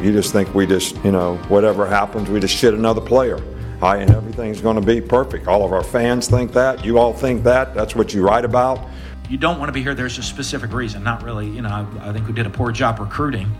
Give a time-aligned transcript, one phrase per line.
[0.00, 3.38] You just think we just, you know, whatever happens, we just shit another player.
[3.80, 5.48] Hi, and everything's going to be perfect.
[5.48, 6.84] All of our fans think that.
[6.84, 7.74] You all think that.
[7.74, 8.80] That's what you write about.
[9.28, 9.94] You don't want to be here.
[9.94, 11.02] There's a specific reason.
[11.02, 13.50] Not really, you know, I, I think we did a poor job recruiting.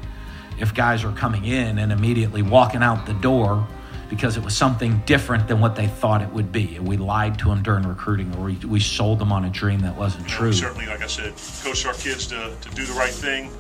[0.61, 3.67] If guys are coming in and immediately walking out the door
[4.09, 6.77] because it was something different than what they thought it would be.
[6.77, 9.81] And we lied to them during recruiting, or we, we sold them on a dream
[9.81, 10.53] that wasn't you know, true.
[10.53, 13.51] Certainly, like I said, coach our kids to, to do the right thing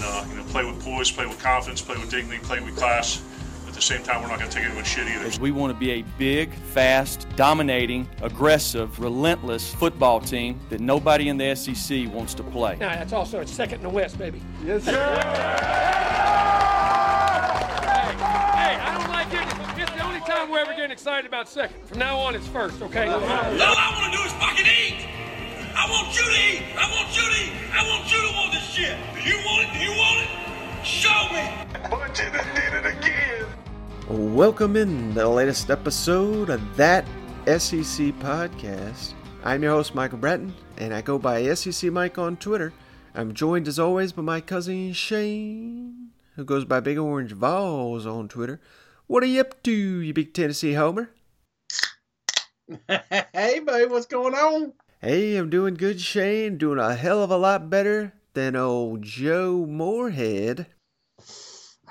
[0.00, 2.76] and uh, you know play with poise, play with confidence, play with dignity, play with
[2.76, 3.22] class.
[3.66, 5.40] At the same time, we're not going to take anyone shit either.
[5.40, 11.36] We want to be a big, fast, dominating, aggressive, relentless football team that nobody in
[11.36, 12.76] the SEC wants to play.
[12.80, 14.42] Now, that's also it's second in the West, baby.
[14.64, 14.92] Yes, sir.
[14.92, 14.96] Hey,
[18.76, 19.80] I don't like it.
[19.80, 21.86] It's the only time we're ever getting excited about second.
[21.86, 23.06] From now on, it's first, okay?
[23.06, 25.09] All I want to do is fucking eat.
[25.82, 26.76] I want you to eat.
[26.76, 27.52] I want you to eat.
[27.72, 28.98] I want you to want this shit.
[29.14, 29.72] Do you want it?
[29.72, 30.84] Do you want it?
[30.84, 31.50] Show me.
[31.88, 33.46] But you done did it again.
[34.36, 37.06] Welcome in the latest episode of That
[37.46, 39.14] SEC Podcast.
[39.42, 42.74] I'm your host, Michael Bratton, and I go by SEC Mike on Twitter.
[43.14, 48.28] I'm joined as always by my cousin Shane, who goes by Big Orange Vols on
[48.28, 48.60] Twitter.
[49.06, 51.08] What are you up to, you big Tennessee homer?
[52.86, 54.74] hey, babe, what's going on?
[55.02, 56.58] Hey, I'm doing good, Shane.
[56.58, 60.66] Doing a hell of a lot better than old Joe Moorhead.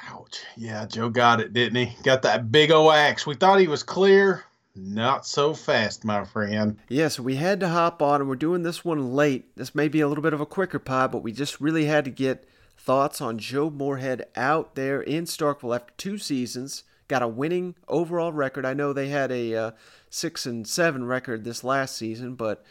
[0.07, 0.43] Ouch.
[0.55, 2.03] Yeah, Joe got it, didn't he?
[2.03, 3.25] Got that big O axe.
[3.25, 4.43] We thought he was clear.
[4.75, 6.77] Not so fast, my friend.
[6.87, 9.55] Yes, we had to hop on, and we're doing this one late.
[9.55, 12.05] This may be a little bit of a quicker pod, but we just really had
[12.05, 16.83] to get thoughts on Joe Moorhead out there in Starkville after two seasons.
[17.07, 18.67] Got a winning overall record.
[18.67, 19.71] I know they had a uh,
[20.11, 22.63] six and seven record this last season, but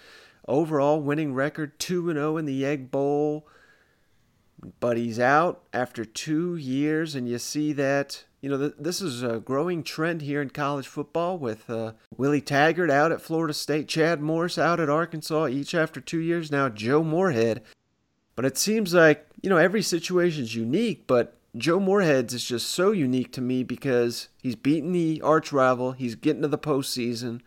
[0.49, 3.47] overall winning record two and zero in the Egg Bowl.
[4.81, 9.23] But he's out after two years, and you see that you know th- this is
[9.23, 13.87] a growing trend here in college football with uh, Willie Taggart out at Florida State,
[13.87, 16.51] Chad Morris out at Arkansas, each after two years.
[16.51, 17.63] Now Joe Moorhead.
[18.35, 22.71] But it seems like you know every situation is unique, but Joe Moorhead's is just
[22.71, 27.41] so unique to me because he's beaten the arch rival, he's getting to the postseason,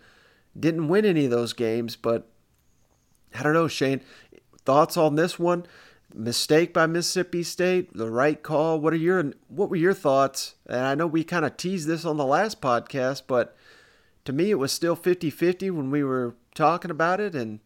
[0.60, 2.28] didn't win any of those games, but
[3.34, 4.02] I don't know, Shane.
[4.66, 5.66] Thoughts on this one?
[6.14, 8.80] Mistake by Mississippi State, the right call.
[8.80, 10.56] What are your what were your thoughts?
[10.68, 13.56] And I know we kind of teased this on the last podcast, but
[14.26, 17.60] to me it was still 50-50 when we were talking about it and,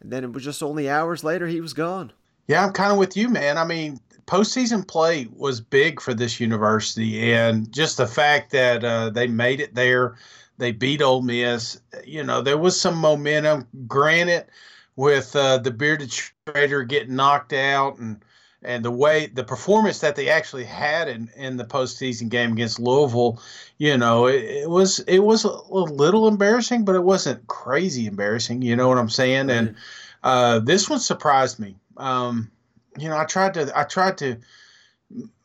[0.00, 2.12] and then it was just only hours later he was gone.
[2.48, 3.58] Yeah, I'm kind of with you, man.
[3.58, 9.10] I mean, postseason play was big for this university, and just the fact that uh,
[9.10, 10.16] they made it there,
[10.58, 11.80] they beat Ole Miss.
[12.04, 13.68] You know, there was some momentum.
[13.86, 14.46] Granted,
[14.96, 16.12] with uh, the bearded
[16.46, 18.22] trader getting knocked out and
[18.62, 22.78] and the way the performance that they actually had in, in the postseason game against
[22.78, 23.40] Louisville,
[23.78, 28.60] you know, it, it was it was a little embarrassing, but it wasn't crazy embarrassing.
[28.60, 29.46] You know what I'm saying?
[29.46, 29.56] Right.
[29.56, 29.76] And
[30.22, 31.76] uh, this one surprised me.
[31.96, 32.50] Um,
[32.98, 34.36] you know, I tried to I tried to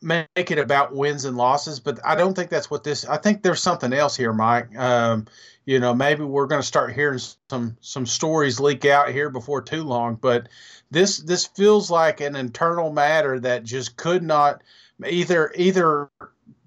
[0.02, 3.06] make it about wins and losses, but I don't think that's what this.
[3.06, 4.76] I think there's something else here, Mike.
[4.78, 5.28] Um,
[5.66, 9.62] you know, maybe we're going to start hearing some some stories leak out here before
[9.62, 10.16] too long.
[10.16, 10.50] But
[10.92, 14.62] this this feels like an internal matter that just could not
[15.06, 16.09] either either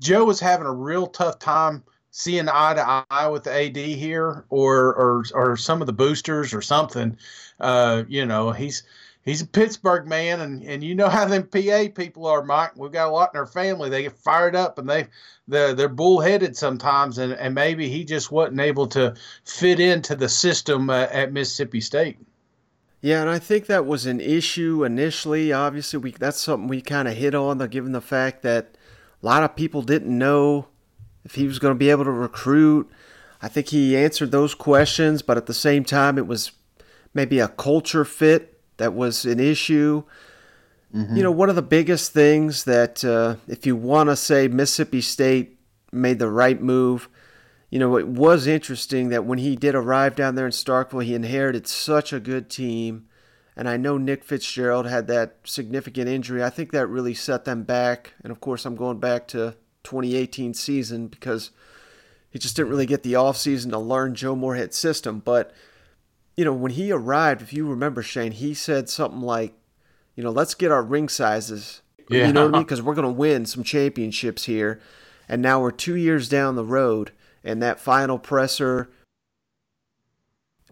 [0.00, 4.44] Joe was having a real tough time seeing eye to eye with the AD here,
[4.50, 7.16] or or or some of the boosters or something.
[7.60, 8.82] Uh, you know, he's
[9.28, 12.76] he's a Pittsburgh man, and, and you know how them PA people are, Mike.
[12.76, 13.90] We've got a lot in our family.
[13.90, 15.08] They get fired up, and they
[15.46, 20.28] they're, they're bullheaded sometimes, and, and maybe he just wasn't able to fit into the
[20.28, 22.18] system uh, at Mississippi State.
[23.00, 25.52] Yeah, and I think that was an issue initially.
[25.52, 28.76] Obviously, we that's something we kind of hit on, given the fact that
[29.22, 30.68] a lot of people didn't know
[31.24, 32.90] if he was going to be able to recruit.
[33.40, 36.50] I think he answered those questions, but at the same time, it was
[37.14, 38.47] maybe a culture fit
[38.78, 40.02] that was an issue.
[40.94, 41.16] Mm-hmm.
[41.16, 45.02] You know, one of the biggest things that uh, if you want to say Mississippi
[45.02, 45.58] State
[45.92, 47.08] made the right move,
[47.70, 51.14] you know, it was interesting that when he did arrive down there in Starkville, he
[51.14, 53.06] inherited such a good team.
[53.54, 56.42] And I know Nick Fitzgerald had that significant injury.
[56.42, 58.14] I think that really set them back.
[58.22, 61.50] And of course, I'm going back to 2018 season because
[62.30, 65.18] he just didn't really get the offseason to learn Joe Moorhead's system.
[65.18, 65.52] But
[66.38, 69.54] you know, when he arrived, if you remember, Shane, he said something like,
[70.14, 71.82] you know, let's get our ring sizes.
[72.08, 72.28] Yeah.
[72.28, 72.62] You know what I mean?
[72.62, 74.80] Because we're going to win some championships here.
[75.28, 77.10] And now we're two years down the road,
[77.42, 78.88] and that final presser.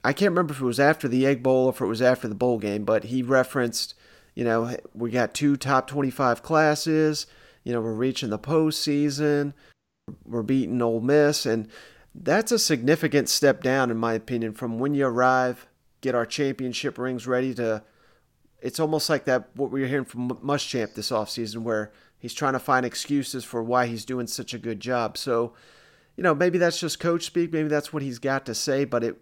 [0.04, 2.28] I can't remember if it was after the Egg Bowl or if it was after
[2.28, 3.96] the bowl game, but he referenced,
[4.36, 7.26] you know, we got two top 25 classes.
[7.64, 9.52] You know, we're reaching the postseason,
[10.24, 11.68] we're beating Ole Miss, and
[12.22, 15.66] that's a significant step down, in my opinion, from when you arrive,
[16.00, 17.82] get our championship rings ready to.
[18.60, 22.54] It's almost like that what we were hearing from Muschamp this offseason, where he's trying
[22.54, 25.18] to find excuses for why he's doing such a good job.
[25.18, 25.52] So,
[26.16, 29.04] you know, maybe that's just coach speak, maybe that's what he's got to say, but
[29.04, 29.20] it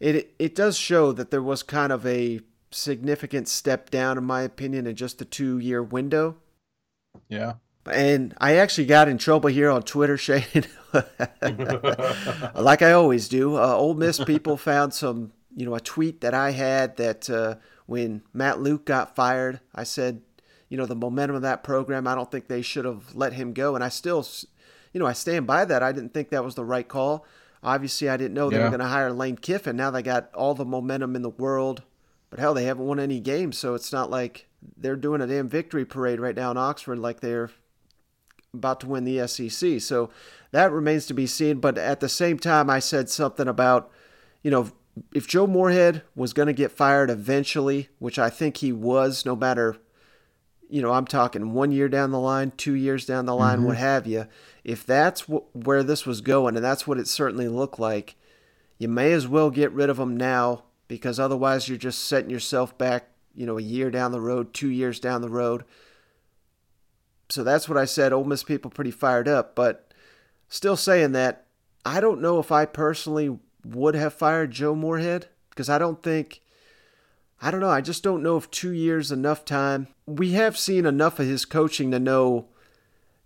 [0.00, 2.40] it it does show that there was kind of a
[2.70, 6.36] significant step down, in my opinion, in just the two year window.
[7.28, 7.54] Yeah.
[7.86, 10.66] And I actually got in trouble here on Twitter, Shane,
[12.54, 13.56] like I always do.
[13.56, 17.56] Uh, Ole Miss people found some, you know, a tweet that I had that uh,
[17.86, 20.22] when Matt Luke got fired, I said,
[20.68, 23.52] you know, the momentum of that program, I don't think they should have let him
[23.52, 23.74] go.
[23.74, 24.26] And I still,
[24.92, 25.82] you know, I stand by that.
[25.82, 27.26] I didn't think that was the right call.
[27.62, 28.64] Obviously, I didn't know they yeah.
[28.64, 29.76] were going to hire Lane Kiffin.
[29.76, 31.82] Now they got all the momentum in the world.
[32.30, 35.48] But hell, they haven't won any games, so it's not like they're doing a damn
[35.48, 37.50] victory parade right now in Oxford like they're
[38.52, 39.80] about to win the SEC.
[39.80, 40.10] So
[40.52, 41.60] that remains to be seen.
[41.60, 43.90] But at the same time, I said something about,
[44.42, 44.70] you know,
[45.14, 49.36] if Joe Moorhead was going to get fired eventually, which I think he was, no
[49.36, 49.76] matter,
[50.68, 53.66] you know, I'm talking one year down the line, two years down the line, mm-hmm.
[53.66, 54.26] what have you.
[54.64, 58.16] If that's wh- where this was going, and that's what it certainly looked like,
[58.78, 62.76] you may as well get rid of him now because otherwise you're just setting yourself
[62.76, 65.64] back, you know, a year down the road, two years down the road.
[67.30, 68.12] So that's what I said.
[68.12, 69.92] Ole Miss people pretty fired up, but
[70.48, 71.46] still saying that
[71.84, 76.42] I don't know if I personally would have fired Joe Moorhead because I don't think
[77.42, 77.70] I don't know.
[77.70, 79.88] I just don't know if two years enough time.
[80.06, 82.48] We have seen enough of his coaching to know,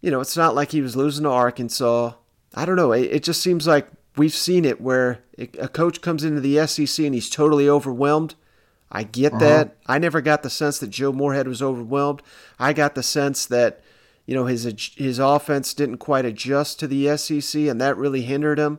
[0.01, 2.13] you know, it's not like he was losing to Arkansas.
[2.55, 2.93] I don't know.
[2.93, 7.05] It, it just seems like we've seen it where a coach comes into the SEC
[7.05, 8.37] and he's totally overwhelmed.
[8.93, 9.45] I get uh-huh.
[9.45, 9.77] that.
[9.87, 12.23] I never got the sense that Joe Moorhead was overwhelmed.
[12.59, 13.83] I got the sense that
[14.27, 14.65] you know his
[14.97, 18.79] his offense didn't quite adjust to the SEC, and that really hindered him.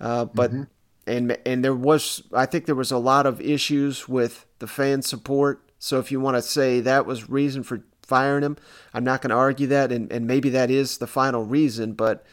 [0.00, 0.62] Uh, but mm-hmm.
[1.06, 5.02] and and there was I think there was a lot of issues with the fan
[5.02, 5.62] support.
[5.78, 8.56] So if you want to say that was reason for firing him,
[8.94, 11.92] I'm not going to argue that, and and maybe that is the final reason.
[11.92, 12.24] But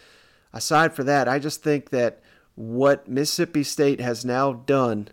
[0.53, 2.21] aside for that, I just think that
[2.55, 5.09] what Mississippi State has now done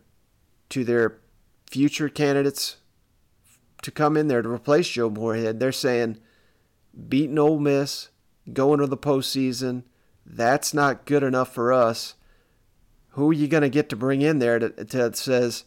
[0.71, 1.19] to their
[1.67, 2.77] future candidates
[3.83, 6.19] to come in there to replace Joe Moorhead, they're saying
[7.09, 8.09] beating Ole Miss,
[8.53, 9.85] going to the postseason.
[10.25, 12.15] That's not good enough for us.
[13.11, 15.65] Who are you going to get to bring in there that, that says,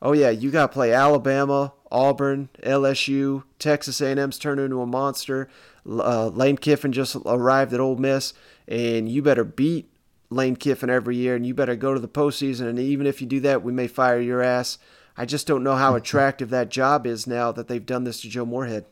[0.00, 5.48] oh yeah, you got to play Alabama, Auburn, LSU, Texas A&M's turned into a monster.
[5.88, 8.32] Uh, Lane Kiffin just arrived at Ole Miss,
[8.66, 9.90] and you better beat
[10.30, 12.68] Lane Kiffin every year, and you better go to the postseason.
[12.68, 14.78] And even if you do that, we may fire your ass.
[15.16, 18.28] I just don't know how attractive that job is now that they've done this to
[18.28, 18.86] Joe Moorhead.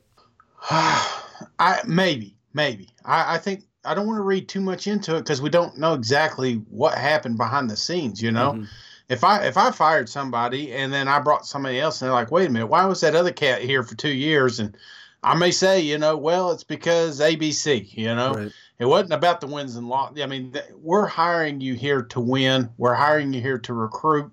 [0.70, 2.88] I maybe, maybe.
[3.04, 5.76] I, I think I don't want to read too much into it because we don't
[5.78, 8.22] know exactly what happened behind the scenes.
[8.22, 8.64] You know, mm-hmm.
[9.08, 12.30] if I if I fired somebody and then I brought somebody else and they're like,
[12.30, 14.58] wait a minute, why was that other cat here for two years?
[14.58, 14.76] And
[15.22, 17.94] I may say, you know, well, it's because ABC.
[17.94, 18.52] You know, right.
[18.78, 20.22] it wasn't about the wins and losses.
[20.22, 22.70] I mean, th- we're hiring you here to win.
[22.78, 24.32] We're hiring you here to recruit.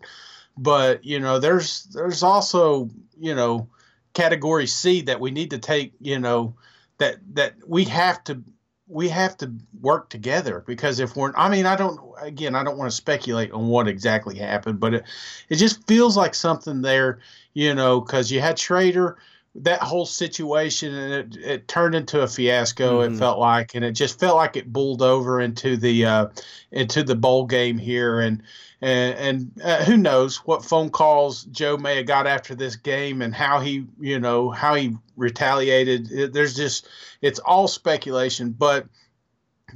[0.58, 2.90] But you know, there's there's also
[3.20, 3.68] you know
[4.14, 5.94] category C that we need to take.
[6.00, 6.56] You know
[6.98, 8.44] that that we have to
[8.92, 12.78] we have to work together because if we're I mean I don't again I don't
[12.78, 15.04] want to speculate on what exactly happened but it
[15.48, 17.20] it just feels like something there
[17.54, 19.16] you know because you had Shrader
[19.56, 23.14] that whole situation and it, it turned into a fiasco mm-hmm.
[23.14, 26.28] it felt like and it just felt like it bulled over into the uh,
[26.72, 28.42] into the bowl game here and
[28.82, 33.22] and, and uh, who knows what phone calls Joe may have got after this game
[33.22, 36.12] and how he, you know, how he retaliated.
[36.12, 36.88] It, there's just,
[37.22, 38.56] it's all speculation.
[38.58, 38.88] But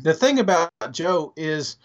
[0.02, 1.78] the thing about Joe is,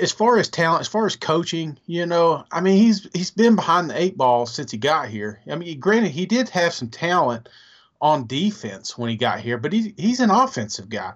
[0.00, 3.56] as far as talent, as far as coaching, you know, I mean, he's he's been
[3.56, 5.40] behind the eight ball since he got here.
[5.50, 7.48] I mean, granted, he did have some talent
[8.02, 11.14] on defense when he got here, but he, he's an offensive guy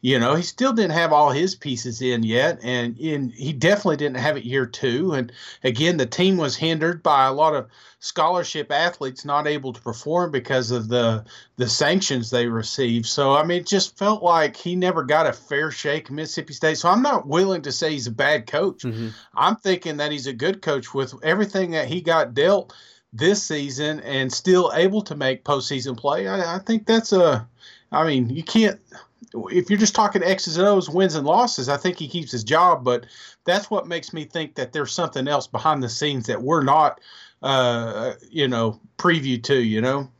[0.00, 3.96] you know, he still didn't have all his pieces in yet, and in, he definitely
[3.96, 5.12] didn't have it year two.
[5.12, 5.32] And
[5.64, 7.66] again, the team was hindered by a lot of
[7.98, 11.24] scholarship athletes not able to perform because of the
[11.56, 13.06] the sanctions they received.
[13.06, 16.52] So I mean, it just felt like he never got a fair shake in Mississippi
[16.52, 16.78] State.
[16.78, 18.84] So I'm not willing to say he's a bad coach.
[18.84, 19.08] Mm-hmm.
[19.34, 22.72] I'm thinking that he's a good coach with everything that he got dealt
[23.12, 26.28] this season and still able to make postseason play.
[26.28, 27.46] I, I think that's a.
[27.90, 28.78] I mean, you can't
[29.34, 32.44] if you're just talking X's and O's, wins and losses, I think he keeps his
[32.44, 32.84] job.
[32.84, 33.06] But
[33.44, 37.00] that's what makes me think that there's something else behind the scenes that we're not,
[37.42, 39.58] uh, you know, preview to.
[39.58, 40.10] You know.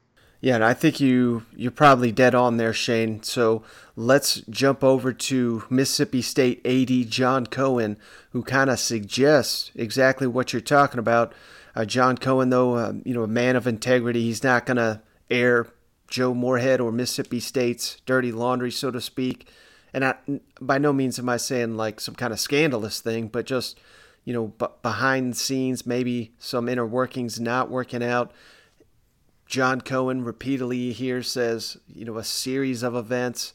[0.41, 3.23] Yeah, and I think you you're probably dead on there, Shane.
[3.23, 3.63] So
[3.97, 7.97] let's jump over to Mississippi State AD John Cohen,
[8.31, 11.33] who kind of suggests exactly what you're talking about.
[11.79, 15.01] Uh, John Cohen, though, uh, you know, a man of integrity, he's not going to
[15.31, 15.69] air
[16.09, 19.49] Joe Moorhead or Mississippi State's dirty laundry, so to speak.
[19.93, 20.15] And I,
[20.61, 23.79] by no means am I saying like some kind of scandalous thing, but just
[24.25, 28.33] you know, b- behind the scenes, maybe some inner workings not working out.
[29.47, 33.55] John Cohen repeatedly here says, you know, a series of events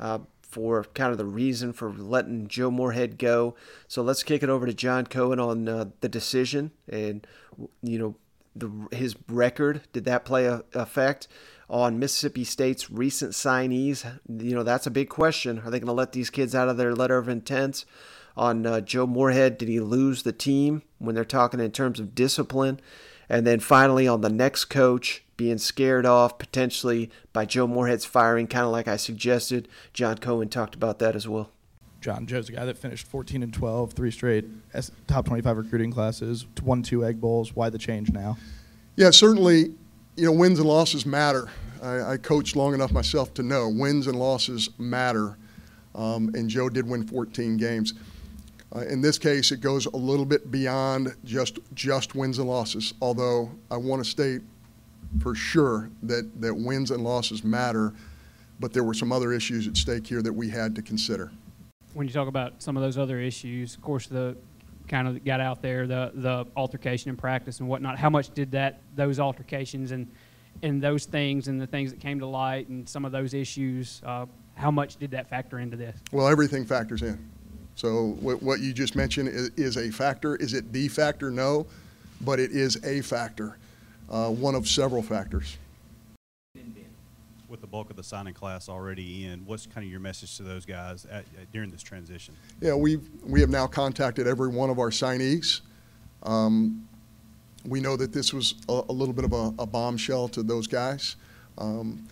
[0.00, 3.54] uh, for kind of the reason for letting Joe Moorhead go.
[3.86, 7.24] So let's kick it over to John Cohen on uh, the decision and,
[7.82, 8.14] you know,
[8.54, 9.82] the, his record.
[9.92, 11.28] Did that play a effect
[11.70, 14.04] on Mississippi State's recent signees?
[14.28, 15.60] You know, that's a big question.
[15.60, 17.84] Are they going to let these kids out of their letter of intent?
[18.36, 22.14] On uh, Joe Moorhead, did he lose the team when they're talking in terms of
[22.14, 22.80] discipline?
[23.28, 28.46] And then finally, on the next coach, being scared off potentially by Joe Moorhead's firing,
[28.46, 29.68] kind of like I suggested.
[29.92, 31.50] John Cohen talked about that as well.
[32.08, 34.46] John Joe's a guy that finished 14 and 12, three straight
[35.06, 37.54] top 25 recruiting classes, won two Egg Bowls.
[37.54, 38.38] Why the change now?
[38.96, 39.74] Yeah, certainly,
[40.16, 41.50] you know, wins and losses matter.
[41.82, 45.36] I, I coached long enough myself to know wins and losses matter.
[45.94, 47.92] Um, and Joe did win 14 games.
[48.74, 52.94] Uh, in this case, it goes a little bit beyond just just wins and losses.
[53.02, 54.40] Although I want to state
[55.20, 57.92] for sure that, that wins and losses matter,
[58.60, 61.30] but there were some other issues at stake here that we had to consider.
[61.94, 64.36] When you talk about some of those other issues, of course, the
[64.88, 67.98] kind of got out there, the the altercation in practice and whatnot.
[67.98, 70.10] How much did that those altercations and
[70.62, 74.02] and those things and the things that came to light and some of those issues,
[74.04, 75.96] uh, how much did that factor into this?
[76.10, 77.30] Well, everything factors in.
[77.76, 80.34] So what, what you just mentioned is, is a factor.
[80.34, 81.30] Is it the factor?
[81.30, 81.66] No,
[82.22, 83.56] but it is a factor
[84.10, 85.56] uh, one of several factors.
[87.48, 90.42] With the bulk of the signing class already in, what's kind of your message to
[90.42, 92.34] those guys at, at, during this transition?
[92.60, 95.62] Yeah, we we have now contacted every one of our signees.
[96.24, 96.86] Um,
[97.64, 100.66] we know that this was a, a little bit of a, a, bombshell to those
[100.66, 101.16] guys.
[101.56, 102.06] Um,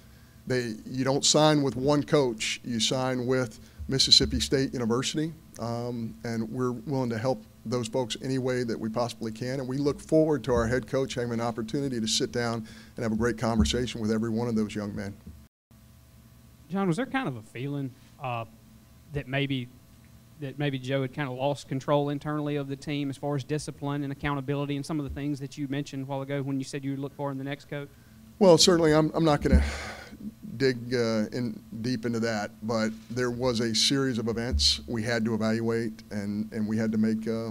[0.47, 6.49] they, you don't sign with one coach; you sign with Mississippi State University, um, and
[6.51, 9.61] we're willing to help those folks any way that we possibly can.
[9.61, 13.03] And we look forward to our head coach having an opportunity to sit down and
[13.03, 15.15] have a great conversation with every one of those young men.
[16.71, 17.93] John, was there kind of a feeling
[18.23, 18.45] uh,
[19.13, 19.69] that maybe
[20.41, 23.45] that maybe Joe had kind of lost control internally of the team as far as
[23.45, 26.59] discipline and accountability and some of the things that you mentioned a while ago when
[26.59, 27.89] you said you would look for in the next coach?
[28.39, 29.65] Well, certainly, I'm, I'm not going to
[30.57, 35.25] dig uh, in deep into that, but there was a series of events we had
[35.25, 37.51] to evaluate, and, and we had to make uh,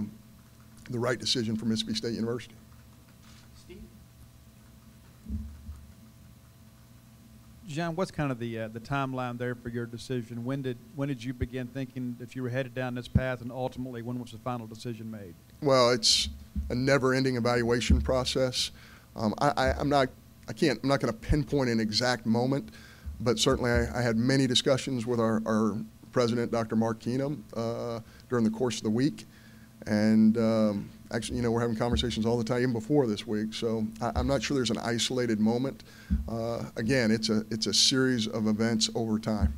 [0.90, 2.54] the right decision for Mississippi State University.
[3.54, 3.82] Steve?
[7.66, 10.44] John, what's kind of the uh, the timeline there for your decision?
[10.44, 13.50] When did when did you begin thinking if you were headed down this path, and
[13.50, 15.34] ultimately, when was the final decision made?
[15.62, 16.28] Well, it's
[16.70, 18.70] a never-ending evaluation process.
[19.14, 20.08] Um, I, I, I'm not
[20.48, 22.70] I can't, I'm not going to pinpoint an exact moment,
[23.20, 25.76] but certainly I, I had many discussions with our, our
[26.12, 26.76] president, Dr.
[26.76, 29.26] Mark Keenum, uh, during the course of the week.
[29.86, 33.54] And um, actually, you know, we're having conversations all the time, even before this week.
[33.54, 35.84] So I, am not sure there's an isolated moment.
[36.28, 39.56] Uh, again, it's a, it's a series of events over time.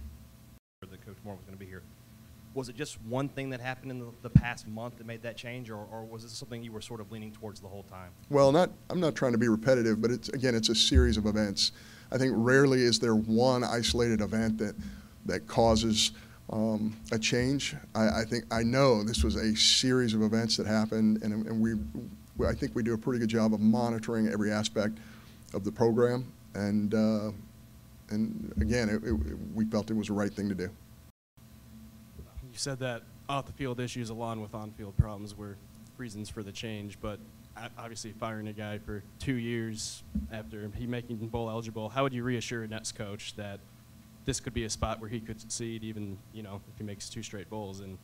[0.83, 1.83] The Coach Moore was going to be here
[2.59, 5.37] was it just one thing that happened in the, the past month that made that
[5.37, 8.11] change, or, or, was it something you were sort of leaning towards the whole time?
[8.31, 11.27] Well, not I'm not trying to be repetitive, but it's again it's a series of
[11.27, 11.71] events.
[12.11, 14.75] I think rarely is there one isolated event that
[15.27, 16.13] that causes
[16.51, 17.77] um, a change.
[17.95, 21.61] I, I, think I know this was a series of events that happened, and, and
[21.61, 21.75] we
[22.47, 24.97] I think we do a pretty good job of monitoring every aspect
[25.53, 27.31] of the program, and uh,
[28.11, 29.13] and again, it, it,
[29.55, 30.71] we felt it was the right thing to do
[32.59, 35.57] you said that off the field issues along with on field problems were
[35.97, 37.21] reasons for the change, but
[37.79, 42.23] obviously firing a guy for two years after he making bowl eligible, how would you
[42.23, 43.61] reassure a Nets coach that
[44.25, 47.09] this could be a spot where he could succeed even, you know, if he makes
[47.09, 47.99] two straight bowls and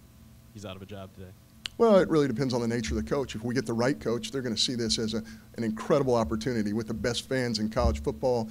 [0.52, 1.30] he's out of a job today?
[1.76, 3.34] Well, it really depends on the nature of the coach.
[3.34, 5.22] If we get the right coach, they're going to see this as a,
[5.56, 8.48] an incredible opportunity with the best fans in college football.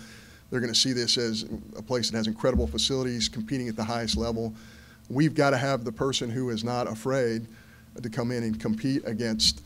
[0.49, 1.45] They're going to see this as
[1.77, 4.53] a place that has incredible facilities, competing at the highest level
[5.09, 7.47] we've got to have the person who is not afraid
[8.01, 9.63] to come in and compete against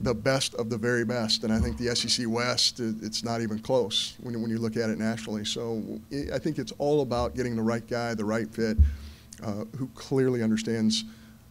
[0.00, 1.44] the best of the very best.
[1.44, 4.90] And I think the SEC West, it's not even close when, when you look at
[4.90, 5.44] it nationally.
[5.44, 6.00] So
[6.32, 8.76] I think it's all about getting the right guy, the right fit,
[9.42, 11.04] uh, who clearly understands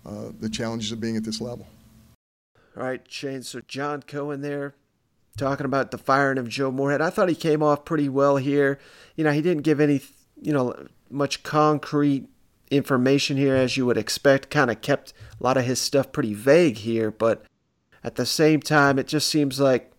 [0.06, 1.68] uh, the challenges of being at this level.
[2.76, 3.44] All right, Shane.
[3.44, 4.76] So John Cohen there
[5.38, 7.02] talking about the firing of Joe Moorhead.
[7.02, 8.80] I thought he came off pretty well here.
[9.16, 10.02] You know, he didn't give any,
[10.42, 12.28] you know, much concrete
[12.72, 14.50] information here as you would expect.
[14.50, 17.46] Kind of kept a lot of his stuff pretty vague here, but
[18.04, 19.94] at the same time, it just seems like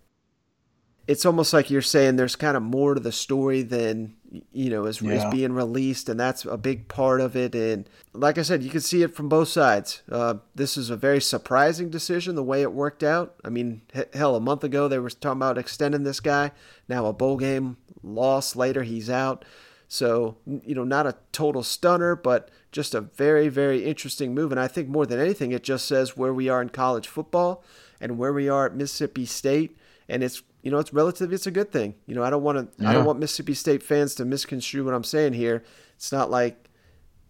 [1.06, 4.14] it's almost like you're saying there's kind of more to the story than
[4.52, 5.12] you know is, yeah.
[5.12, 8.70] is being released and that's a big part of it and like i said you
[8.70, 10.02] can see it from both sides.
[10.10, 13.34] Uh, this is a very surprising decision the way it worked out.
[13.44, 13.82] I mean
[14.12, 16.52] hell a month ago they were talking about extending this guy.
[16.88, 19.44] Now a bowl game loss later he's out.
[19.86, 24.60] So you know not a total stunner but just a very very interesting move and
[24.60, 27.62] i think more than anything it just says where we are in college football
[28.04, 29.76] and where we are at mississippi state
[30.08, 31.94] and it's you know, it's relatively it's a good thing.
[32.06, 32.88] You know, I don't want to yeah.
[32.88, 35.62] I don't want Mississippi State fans to misconstrue what I'm saying here.
[35.96, 36.70] It's not like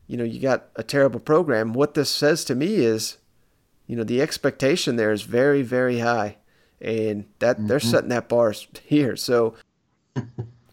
[0.06, 1.72] you know, you got a terrible program.
[1.72, 3.16] What this says to me is,
[3.86, 6.36] you know, the expectation there is very very high
[6.80, 7.66] and that mm-hmm.
[7.66, 8.54] they're setting that bar
[8.84, 9.16] here.
[9.16, 9.54] So,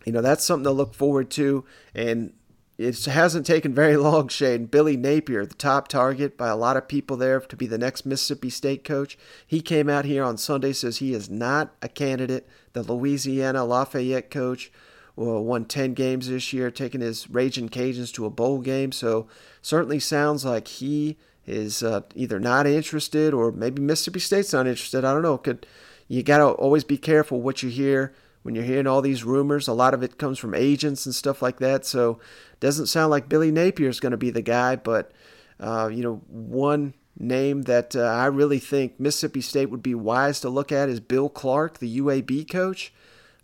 [0.06, 1.66] you know, that's something to look forward to
[1.96, 2.34] and
[2.82, 4.66] it hasn't taken very long, Shane.
[4.66, 8.06] Billy Napier, the top target by a lot of people there to be the next
[8.06, 12.48] Mississippi State coach, he came out here on Sunday says he is not a candidate.
[12.74, 14.72] The Louisiana Lafayette coach
[15.16, 18.92] won 10 games this year, taking his Raging Cajuns to a bowl game.
[18.92, 19.28] So
[19.62, 25.04] certainly sounds like he is uh, either not interested or maybe Mississippi State's not interested.
[25.04, 25.38] I don't know.
[25.38, 25.66] Could
[26.08, 29.68] you got to always be careful what you hear when you're hearing all these rumors.
[29.68, 31.86] A lot of it comes from agents and stuff like that.
[31.86, 32.20] So
[32.60, 35.12] doesn't sound like Billy Napier is going to be the guy, but
[35.60, 40.40] uh, you know, one name that uh, I really think Mississippi State would be wise
[40.42, 42.94] to look at is Bill Clark, the UAB coach.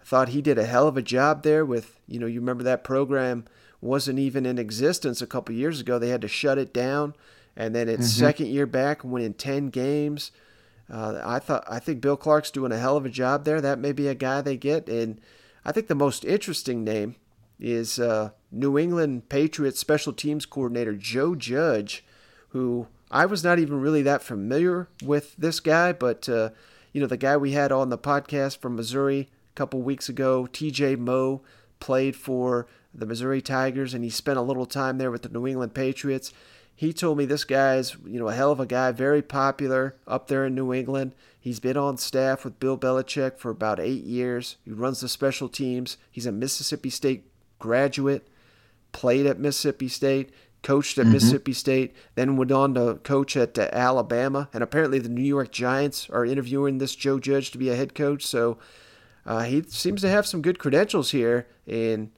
[0.02, 2.64] I thought he did a hell of a job there with, you know, you remember
[2.64, 3.46] that program
[3.82, 6.00] wasn't even in existence a couple years ago.
[6.00, 7.14] They had to shut it down.
[7.56, 8.26] And then its mm-hmm.
[8.26, 10.32] second year back, winning 10 games.
[10.90, 13.60] Uh, I thought I think Bill Clark's doing a hell of a job there.
[13.60, 15.20] That may be a guy they get, and
[15.66, 17.16] I think the most interesting name
[17.60, 22.06] is uh, New England Patriots special teams coordinator Joe Judge,
[22.50, 26.52] who I was not even really that familiar with this guy, but uh,
[26.94, 30.48] you know the guy we had on the podcast from Missouri a couple weeks ago,
[30.48, 30.96] T.J.
[30.96, 31.42] Moe,
[31.80, 35.48] played for the Missouri Tigers, and he spent a little time there with the New
[35.48, 36.32] England Patriots.
[36.78, 40.28] He told me this guy's, you know, a hell of a guy, very popular up
[40.28, 41.16] there in New England.
[41.40, 44.58] He's been on staff with Bill Belichick for about eight years.
[44.64, 45.98] He runs the special teams.
[46.12, 48.28] He's a Mississippi State graduate,
[48.92, 50.30] played at Mississippi State,
[50.62, 51.14] coached at mm-hmm.
[51.14, 54.48] Mississippi State, then went on to coach at uh, Alabama.
[54.54, 57.96] And apparently, the New York Giants are interviewing this Joe Judge to be a head
[57.96, 58.24] coach.
[58.24, 58.60] So
[59.26, 61.48] uh, he seems to have some good credentials here.
[61.66, 62.12] And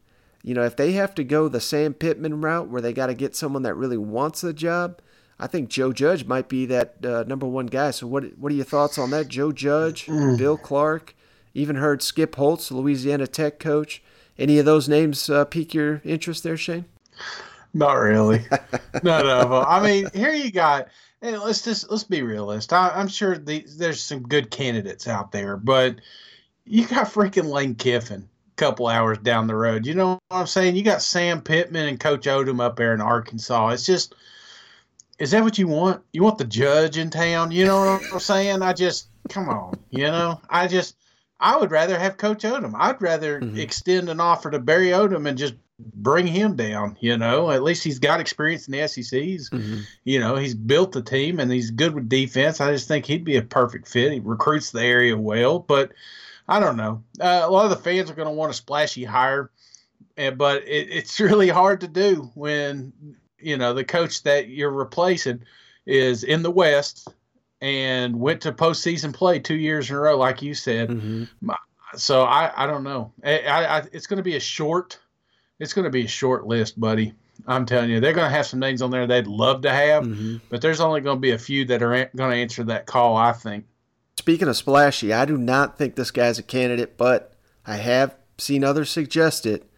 [0.44, 3.14] you know, if they have to go the Sam Pittman route where they got to
[3.14, 5.02] get someone that really wants the job,
[5.40, 7.92] I think Joe Judge might be that uh, number one guy.
[7.92, 9.28] So, what what are your thoughts on that?
[9.28, 10.38] Joe Judge, mm.
[10.38, 11.16] Bill Clark,
[11.54, 14.02] even heard Skip Holtz, Louisiana Tech coach.
[14.38, 16.86] Any of those names uh, pique your interest there, Shane?
[17.74, 18.46] Not really.
[19.04, 19.66] None of them.
[19.68, 20.88] I mean, here you got.
[21.22, 22.72] And let's just let's be realistic.
[22.72, 25.98] I, am sure the, there's some good candidates out there, but
[26.66, 29.86] you got freaking Lane Kiffin couple hours down the road.
[29.86, 30.76] You know what I'm saying?
[30.76, 33.70] You got Sam Pittman and Coach Odom up there in Arkansas.
[33.70, 34.14] It's just,
[35.18, 36.04] is that what you want?
[36.12, 37.52] You want the judge in town?
[37.52, 38.62] You know what I'm saying?
[38.62, 39.80] I just, come on.
[39.92, 40.98] You know, I just,
[41.40, 42.74] I would rather have Coach Odom.
[42.78, 43.58] I'd rather mm-hmm.
[43.58, 46.98] extend an offer to Barry Odom and just bring him down.
[47.00, 49.50] You know, at least he's got experience in the SECs.
[49.50, 49.80] Mm-hmm.
[50.04, 52.60] You know, he's built the team and he's good with defense.
[52.60, 54.12] I just think he'd be a perfect fit.
[54.12, 55.94] He recruits the area well, but
[56.50, 57.04] I don't know.
[57.20, 59.52] Uh, a lot of the fans are going to want a splashy hire,
[60.18, 62.92] and, but it, it's really hard to do when
[63.38, 65.44] you know the coach that you're replacing
[65.86, 67.08] is in the West
[67.62, 70.90] and went to postseason play two years in a row, like you said.
[70.90, 71.52] Mm-hmm.
[71.96, 73.12] So I, I don't know.
[73.24, 75.00] I, I, it's going to be a short.
[75.60, 77.14] It's going to be a short list, buddy.
[77.48, 80.04] I'm telling you, they're going to have some names on there they'd love to have,
[80.04, 80.38] mm-hmm.
[80.50, 83.18] but there's only going to be a few that are going to answer that call.
[83.18, 83.66] I think.
[84.20, 87.32] Speaking of splashy, I do not think this guy's a candidate, but
[87.66, 89.72] I have seen others suggest it.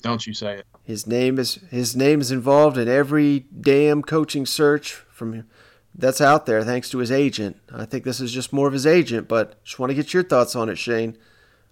[0.00, 0.66] Don't you say it.
[0.84, 5.48] His name is his name is involved in every damn coaching search from
[5.92, 7.56] that's out there thanks to his agent.
[7.74, 10.22] I think this is just more of his agent, but just want to get your
[10.22, 11.18] thoughts on it, Shane.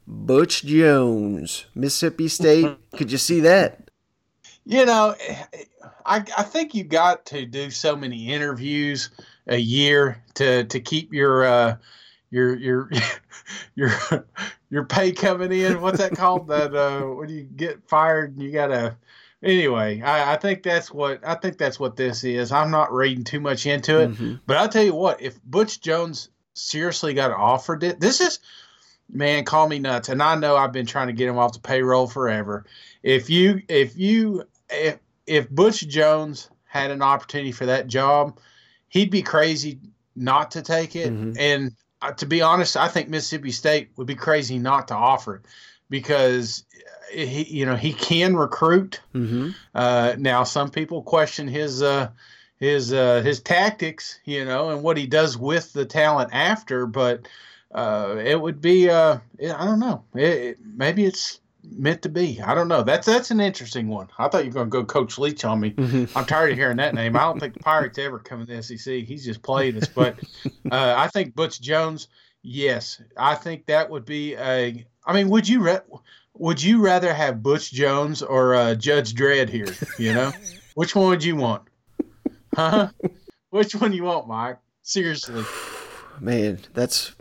[0.04, 2.78] Butch Jones, Mississippi State.
[2.96, 3.90] Could you see that?
[4.64, 5.14] You know,
[6.04, 9.10] I I think you got to do so many interviews
[9.46, 11.76] a year to to keep your uh,
[12.30, 12.90] your your
[13.74, 13.92] your
[14.70, 15.80] your pay coming in.
[15.80, 16.48] What's that called?
[16.48, 18.96] that uh, when you get fired, you gotta.
[19.42, 22.52] Anyway, I, I think that's what I think that's what this is.
[22.52, 24.34] I'm not reading too much into it, mm-hmm.
[24.46, 28.38] but I'll tell you what: if Butch Jones seriously got offered it, this is
[29.12, 30.08] man, call me nuts.
[30.08, 32.64] And I know I've been trying to get him off the payroll forever.
[33.02, 38.38] If you, if you, if, if Butch Jones had an opportunity for that job,
[38.92, 39.80] he'd be crazy
[40.14, 41.10] not to take it.
[41.10, 41.32] Mm-hmm.
[41.38, 45.36] And uh, to be honest, I think Mississippi State would be crazy not to offer
[45.36, 45.42] it
[45.88, 46.64] because
[47.10, 49.00] he, you know, he can recruit.
[49.14, 49.50] Mm-hmm.
[49.74, 52.10] Uh, now, some people question his uh,
[52.58, 56.86] his uh, his tactics, you know, and what he does with the talent after.
[56.86, 57.28] But
[57.74, 62.40] uh, it would be, uh, I don't know, it, it, maybe it's meant to be.
[62.40, 62.82] I don't know.
[62.82, 64.08] That's that's an interesting one.
[64.18, 65.74] I thought you were going to go Coach Leach on me.
[66.16, 67.16] I'm tired of hearing that name.
[67.16, 69.04] I don't think the Pirates ever come in the SEC.
[69.04, 69.88] He's just played us.
[69.88, 70.18] But
[70.70, 72.08] uh, I think Butch Jones.
[72.42, 74.84] Yes, I think that would be a.
[75.06, 75.80] I mean, would you re-
[76.34, 79.72] would you rather have Butch Jones or uh, Judge Dredd here?
[79.98, 80.32] You know,
[80.74, 81.62] which one would you want?
[82.54, 82.90] Huh?
[83.50, 84.58] Which one you want, Mike?
[84.82, 85.44] Seriously.
[86.20, 87.12] Man, that's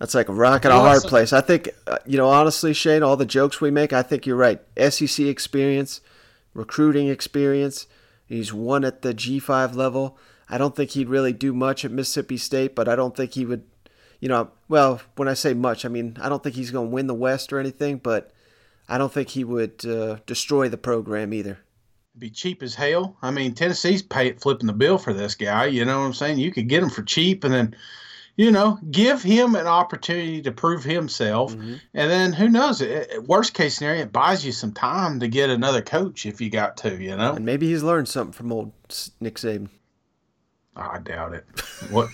[0.00, 1.32] that's like a rock and a hard place.
[1.32, 4.34] I think, uh, you know, honestly, Shane, all the jokes we make, I think you're
[4.34, 4.60] right.
[4.76, 6.00] SEC experience,
[6.54, 7.86] recruiting experience.
[8.26, 10.18] He's won at the G5 level.
[10.48, 13.44] I don't think he'd really do much at Mississippi State, but I don't think he
[13.44, 13.64] would,
[14.20, 16.94] you know, well, when I say much, I mean, I don't think he's going to
[16.94, 18.32] win the West or anything, but
[18.88, 21.58] I don't think he would uh, destroy the program either.
[22.18, 23.16] be cheap as hell.
[23.20, 25.66] I mean, Tennessee's pay, flipping the bill for this guy.
[25.66, 26.38] You know what I'm saying?
[26.38, 27.76] You could get him for cheap, and then,
[28.40, 31.54] you know, give him an opportunity to prove himself.
[31.54, 31.74] Mm-hmm.
[31.92, 32.80] And then who knows?
[32.80, 36.48] It, worst case scenario, it buys you some time to get another coach if you
[36.48, 36.96] got to.
[36.96, 38.72] You know, And maybe he's learned something from old
[39.20, 39.68] Nick Saban.
[40.74, 41.44] I doubt it.
[41.90, 42.08] What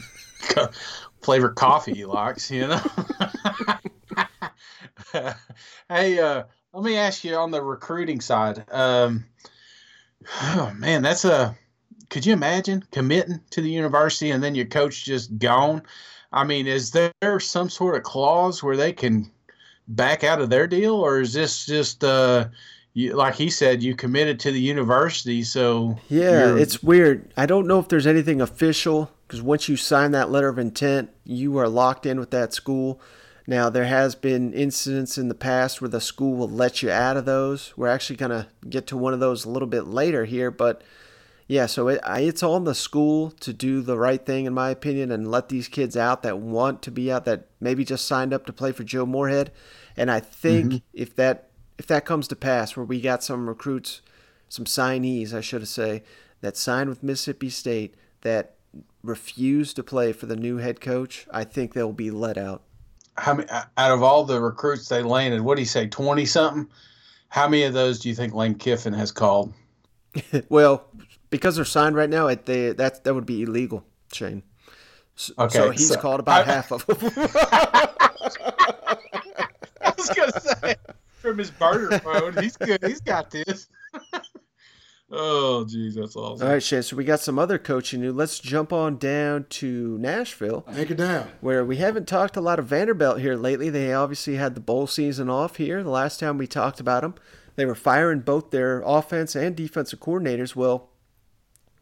[1.23, 2.51] flavor coffee he likes?
[2.51, 2.81] You know.
[5.89, 8.65] hey, uh, let me ask you on the recruiting side.
[8.73, 9.27] Um,
[10.43, 11.57] oh man, that's a.
[12.11, 15.83] Could you imagine committing to the university and then your coach just gone?
[16.33, 19.31] I mean, is there some sort of clause where they can
[19.89, 22.49] back out of their deal, or is this just uh,
[22.95, 27.33] you, like he said, you committed to the university, so Yeah, it's weird.
[27.37, 31.11] I don't know if there's anything official because once you sign that letter of intent,
[31.25, 33.01] you are locked in with that school.
[33.47, 37.17] Now, there has been incidents in the past where the school will let you out
[37.17, 37.73] of those.
[37.77, 40.83] We're actually going to get to one of those a little bit later here, but
[41.49, 44.71] yeah, so it, I- it's on the school to do the right thing, in my
[44.71, 48.33] opinion, and let these kids out that want to be out, that maybe just signed
[48.33, 49.53] up to play for Joe Moorhead.
[49.97, 50.83] And I think Mhm.
[50.93, 51.45] if that
[51.79, 54.01] if that comes to pass, where we got some recruits,
[54.49, 56.03] some signees, I should say,
[56.41, 58.55] that signed with Mississippi State that
[59.03, 62.63] refuse to play for the new head coach, I think they'll be let out.
[63.19, 65.43] how many out of all the recruits they landed?
[65.43, 66.67] What do you say, twenty something?
[67.29, 69.53] How many of those do you think Lane Kiffin has called?
[70.49, 70.87] well,
[71.31, 74.43] because they're signed right now, it, they that that would be illegal, Shane.
[75.17, 76.97] S- Okay, so he's so- called about I- half of them.
[79.83, 80.77] I was gonna say
[81.21, 82.83] from his burner phone, he's good.
[82.85, 83.69] He's got this.
[85.11, 86.47] oh, geez, that's awesome.
[86.47, 86.83] All right, Shane.
[86.83, 88.15] So we got some other coaching news.
[88.15, 90.63] Let's jump on down to Nashville.
[90.75, 91.29] Take it down.
[91.41, 93.71] Where we haven't talked a lot of Vanderbilt here lately.
[93.71, 95.83] They obviously had the bowl season off here.
[95.83, 97.15] The last time we talked about them,
[97.57, 100.55] they were firing both their offense and defensive coordinators.
[100.57, 100.91] Well,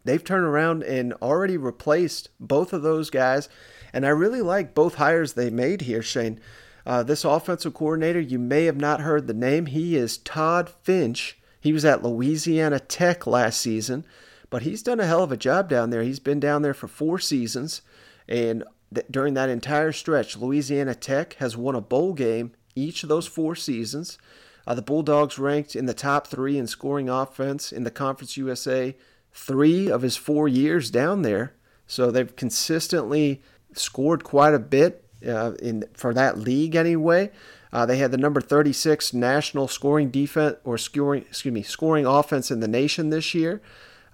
[0.04, 3.48] they've turned around and already replaced both of those guys.
[3.92, 6.40] And I really like both hires they made here, Shane.
[6.86, 9.66] Uh, this offensive coordinator, you may have not heard the name.
[9.66, 11.38] He is Todd Fitch.
[11.60, 14.04] He was at Louisiana Tech last season,
[14.50, 16.02] but he's done a hell of a job down there.
[16.02, 17.80] He's been down there for four seasons,
[18.28, 18.64] and
[18.94, 23.26] th- during that entire stretch, Louisiana Tech has won a bowl game each of those
[23.26, 24.18] four seasons.
[24.66, 28.94] Uh, the Bulldogs ranked in the top three in scoring offense in the Conference USA
[29.34, 31.52] three of his four years down there.
[31.86, 33.42] So they've consistently
[33.74, 37.30] scored quite a bit uh, in for that league anyway.
[37.72, 42.50] Uh, they had the number 36 national scoring defense or scoring excuse me scoring offense
[42.50, 43.60] in the nation this year.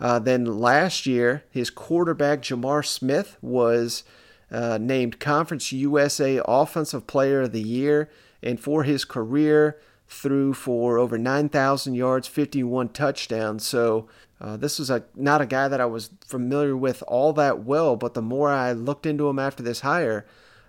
[0.01, 4.03] Uh, then last year, his quarterback J'Mar Smith was
[4.51, 8.09] uh, named Conference USA Offensive Player of the Year,
[8.43, 9.79] and for his career,
[10.09, 13.67] threw for over 9,000 yards, 51 touchdowns.
[13.67, 14.09] So
[14.40, 17.96] uh, this was a not a guy that I was familiar with all that well,
[17.96, 20.26] but the more I looked into him after this hire,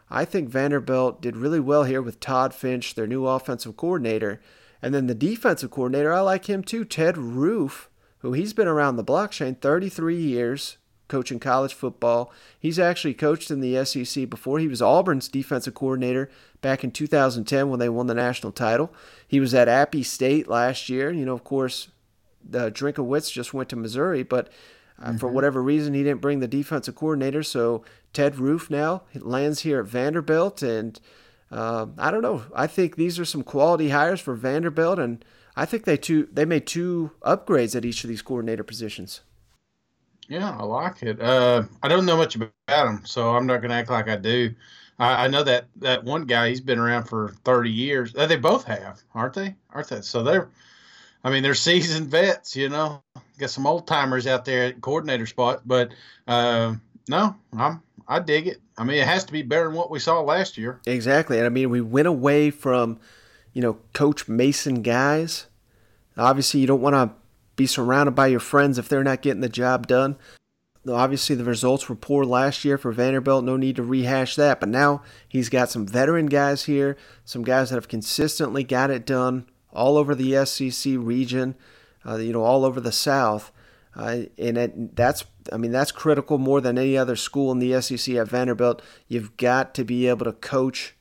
[0.09, 4.41] I think Vanderbilt did really well here with Todd Fitch, their new offensive coordinator.
[4.81, 8.97] And then the defensive coordinator, I like him too, Ted Roof, who he's been around
[8.97, 12.31] the block, Shane, 33 years coaching college football.
[12.57, 14.59] He's actually coached in the SEC before.
[14.59, 16.29] He was Auburn's defensive coordinator
[16.61, 18.93] back in 2010 when they won the national title.
[19.27, 21.11] He was at Appy State last year.
[21.11, 21.89] You know, of course,
[22.47, 24.49] the Drinkwitz just went to Missouri, but
[25.01, 25.33] uh, for Mhm.
[25.33, 27.43] whatever reason, he didn't bring the defensive coordinator.
[27.43, 30.99] So Ted Roof now lands here at Vanderbilt, and
[31.51, 32.43] uh, I don't know.
[32.55, 35.23] I think these are some quality hires for Vanderbilt, and
[35.55, 39.21] I think they two they made two upgrades at each of these coordinator positions.
[40.27, 41.21] Yeah, I like it.
[41.21, 44.15] Uh, I don't know much about him, so I'm not going to act like I
[44.15, 44.53] do.
[44.97, 46.49] I, I, know that that one guy.
[46.49, 48.15] He's been around for 30 years.
[48.15, 49.55] Uh, they both have, aren't they?
[49.71, 50.01] Aren't they?
[50.01, 50.49] So they're,
[51.23, 52.55] I mean, they're seasoned vets.
[52.55, 53.03] You know,
[53.37, 55.61] got some old timers out there at coordinator spot.
[55.65, 55.91] But
[56.27, 56.75] uh,
[57.07, 58.61] no, I'm I dig it.
[58.77, 60.79] I mean, it has to be better than what we saw last year.
[60.85, 62.99] Exactly, and I mean, we went away from,
[63.53, 65.47] you know, Coach Mason guys.
[66.17, 67.15] Obviously, you don't want to
[67.55, 70.17] be surrounded by your friends if they're not getting the job done.
[70.89, 73.45] Obviously, the results were poor last year for Vanderbilt.
[73.45, 74.59] No need to rehash that.
[74.59, 79.05] But now he's got some veteran guys here, some guys that have consistently got it
[79.05, 81.55] done all over the SEC region,
[82.05, 83.51] uh, you know, all over the South.
[83.95, 87.81] Uh, and it, that's, I mean, that's critical more than any other school in the
[87.81, 88.81] SEC at Vanderbilt.
[89.07, 90.95] You've got to be able to coach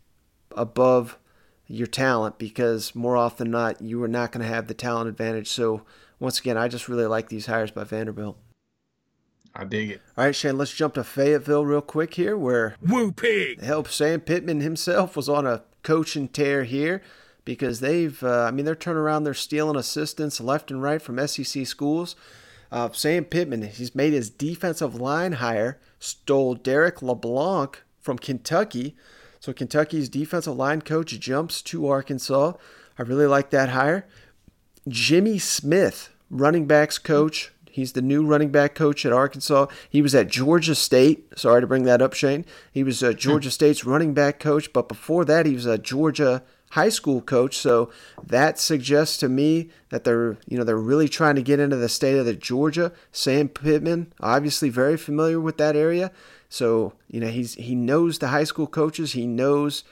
[0.57, 1.19] above
[1.67, 5.09] your talent because more often than not, you are not going to have the talent
[5.09, 5.49] advantage.
[5.49, 5.83] So,
[6.19, 8.37] once again, I just really like these hires by Vanderbilt.
[9.55, 10.03] I dig it.
[10.17, 14.21] All right, Shane, let's jump to Fayetteville real quick here, where Woo Pig help Sam
[14.21, 17.03] Pittman himself was on a coaching tear here
[17.51, 21.27] because they've, uh, I mean, they're turning around, they're stealing assistants left and right from
[21.27, 22.15] SEC schools.
[22.71, 28.95] Uh, Sam Pittman, he's made his defensive line hire, stole Derrick LeBlanc from Kentucky.
[29.41, 32.53] So Kentucky's defensive line coach jumps to Arkansas.
[32.97, 34.07] I really like that hire.
[34.87, 37.51] Jimmy Smith, running backs coach.
[37.69, 39.67] He's the new running back coach at Arkansas.
[39.89, 41.37] He was at Georgia State.
[41.37, 42.45] Sorry to bring that up, Shane.
[42.71, 46.45] He was a Georgia State's running back coach, but before that, he was a Georgia
[46.71, 47.57] high school coach.
[47.57, 47.91] So
[48.23, 51.89] that suggests to me that they're, you know, they're really trying to get into the
[51.89, 52.93] state of the Georgia.
[53.13, 56.11] Sam Pittman, obviously very familiar with that area.
[56.49, 59.13] So, you know, he's he knows the high school coaches.
[59.13, 59.85] He knows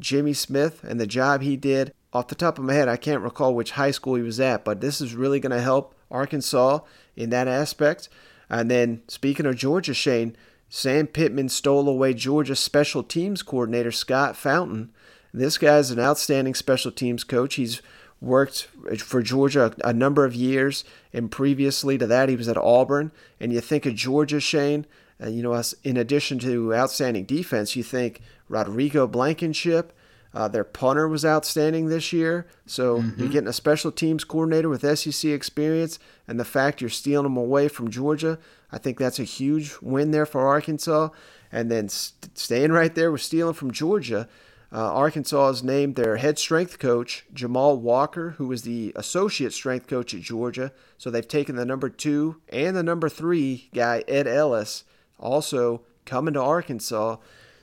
[0.00, 3.22] Jimmy Smith and the job he did off the top of my head, I can't
[3.22, 6.78] recall which high school he was at, but this is really going to help Arkansas
[7.16, 8.08] in that aspect.
[8.48, 10.36] And then, speaking of Georgia, Shane,
[10.68, 14.92] Sam Pittman stole away Georgia special teams coordinator Scott Fountain.
[15.34, 17.56] This guy's an outstanding special teams coach.
[17.56, 17.82] He's
[18.20, 18.68] worked
[18.98, 23.12] for Georgia a number of years, and previously to that, he was at Auburn.
[23.40, 24.86] And you think of Georgia, Shane,
[25.22, 29.92] uh, you know, in addition to outstanding defense, you think Rodrigo Blankenship
[30.34, 32.46] uh, their punter was outstanding this year.
[32.66, 33.20] So mm-hmm.
[33.20, 37.36] you're getting a special teams coordinator with SEC experience, and the fact you're stealing them
[37.36, 38.38] away from Georgia,
[38.72, 41.10] I think that's a huge win there for Arkansas.
[41.52, 44.28] And then st- staying right there with stealing from Georgia,
[44.74, 49.86] uh, Arkansas has named their head strength coach, Jamil Walker, who was the associate strength
[49.86, 50.72] coach at Georgia.
[50.98, 54.82] So they've taken the number two and the number three guy, Ed Ellis,
[55.20, 57.18] also coming to Arkansas.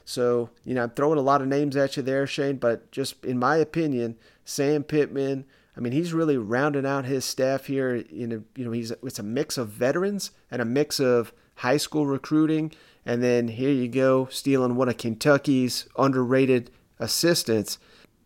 [0.06, 3.26] So, you know, I'm throwing a lot of names at you there, Shane, but just
[3.26, 5.44] in my opinion, Sam Pittman,
[5.76, 7.94] I mean, he's really rounding out his staff here.
[7.96, 11.78] In a, you know, he's it's a mix of veterans and a mix of high
[11.78, 12.72] school recruiting,
[13.06, 16.72] and then here you go stealing one of Kentucky's underrated
[17.02, 17.78] assistants.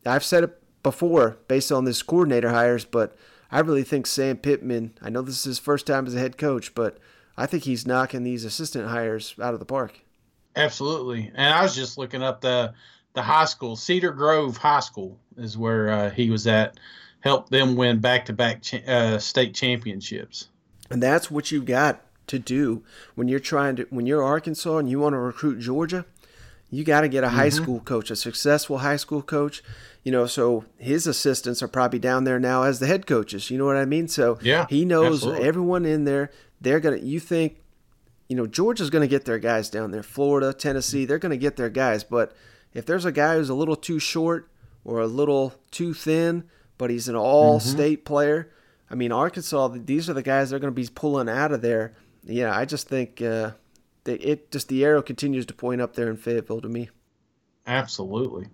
[0.06, 3.16] I've said it before based on this coordinator hires, but
[3.52, 4.94] I really think Sam Pittman.
[5.02, 7.00] I know this is his first time as a head coach, but
[7.38, 10.02] I think he's knocking these assistant hires out of the park.
[10.56, 11.32] Absolutely.
[11.34, 12.74] And I was just looking up the
[13.14, 16.78] the high school, Cedar Grove High School is where uh, he was at.
[17.22, 18.64] Helped them win back to back
[19.20, 20.50] state championships.
[20.92, 22.84] And that's what you got to do
[23.16, 26.06] when you're trying to when you're Arkansas and you want to recruit Georgia.
[26.76, 27.64] You got to get a high mm-hmm.
[27.64, 29.64] school coach, a successful high school coach.
[30.04, 33.50] You know, so his assistants are probably down there now as the head coaches.
[33.50, 34.08] You know what I mean?
[34.08, 35.48] So yeah, he knows absolutely.
[35.48, 36.32] everyone in there.
[36.62, 36.98] They're gonna.
[36.98, 37.58] You think
[38.28, 40.04] you know, Georgia's going to get their guys down there.
[40.04, 42.04] Florida, Tennessee, they're going to get their guys.
[42.04, 42.36] But
[42.74, 44.50] if there's a guy who's a little too short
[44.84, 46.46] or a little too thin,
[46.78, 48.14] but he's an all state mm-hmm.
[48.14, 48.52] player,
[48.90, 51.94] I mean, Arkansas, these are the guys they're going to be pulling out of there.
[52.24, 53.52] Yeah, I just think uh,
[54.06, 56.90] it just the arrow continues to point up there in Fayetteville to me.
[57.68, 58.48] Absolutely.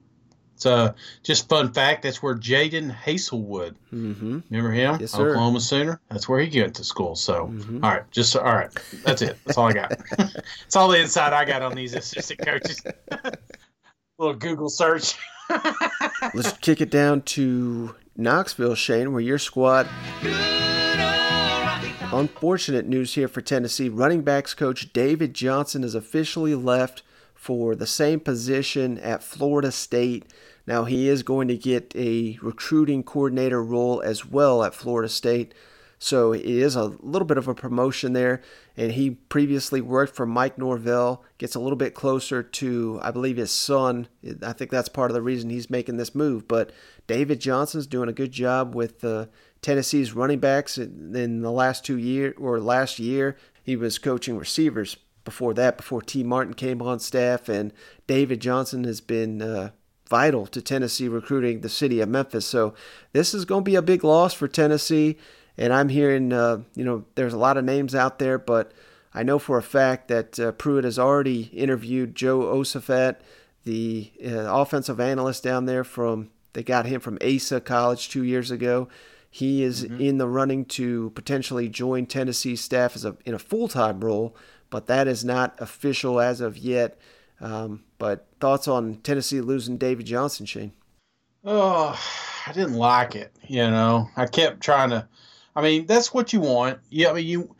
[0.61, 2.03] It's uh, just fun fact.
[2.03, 3.73] That's where Jadon Haselwood.
[3.91, 4.41] Mm-hmm.
[4.51, 4.97] Remember him?
[4.99, 5.31] Yes, sir.
[5.31, 5.99] Oklahoma Sooner.
[6.09, 7.15] That's where he went to school.
[7.15, 7.83] So, mm-hmm.
[7.83, 8.69] all right, just all right.
[9.03, 9.39] That's it.
[9.43, 9.89] That's all I got.
[10.17, 12.79] That's all the insight I got on these assistant coaches.
[13.09, 13.31] A
[14.19, 15.15] little Google search.
[16.35, 19.89] Let's kick it down to Knoxville, Shane, where your squad.
[22.13, 23.87] Unfortunate news here for Tennessee.
[23.87, 30.25] Running backs coach David Johnson has officially left for the same position at Florida State.
[30.67, 35.53] Now, he is going to get a recruiting coordinator role as well at Florida State.
[35.99, 38.41] So it is a little bit of a promotion there.
[38.75, 43.37] And he previously worked for Mike Norvell, gets a little bit closer to, I believe,
[43.37, 44.09] his son.
[44.43, 46.45] I think that's part of the reason he's making this move.
[46.45, 46.71] But
[47.07, 49.27] David Johnson's doing a good job with uh,
[49.61, 53.37] Tennessee's running backs in, the last two years or last year.
[53.63, 57.71] He was coaching receivers before that, before Tee Martin came on staff, and
[58.07, 59.69] David Johnson has been uh,
[60.09, 62.45] vital to Tennessee recruiting the city of Memphis.
[62.45, 62.73] So
[63.13, 65.17] this is going to be a big loss for Tennessee.
[65.57, 68.71] And I'm hearing, uh, you know, there's a lot of names out there, but
[69.13, 73.17] I know for a fact that uh, Pruitt has already interviewed Joe Osovet,
[73.63, 78.49] the uh, offensive analyst down there from, they got him from Asa College two years
[78.49, 78.87] ago.
[79.31, 79.99] He is mm-hmm.
[79.99, 84.35] in the running to potentially join Tennessee staff as a, in a full time role
[84.71, 86.97] but that is not official as of yet.
[87.39, 90.71] Um, but thoughts on Tennessee losing David Johnson, Shane?
[91.43, 91.99] Oh,
[92.47, 93.35] I didn't like it.
[93.47, 95.07] You know, I kept trying to.
[95.55, 96.79] I mean, that's what you want.
[96.89, 97.55] Yeah, I mean, you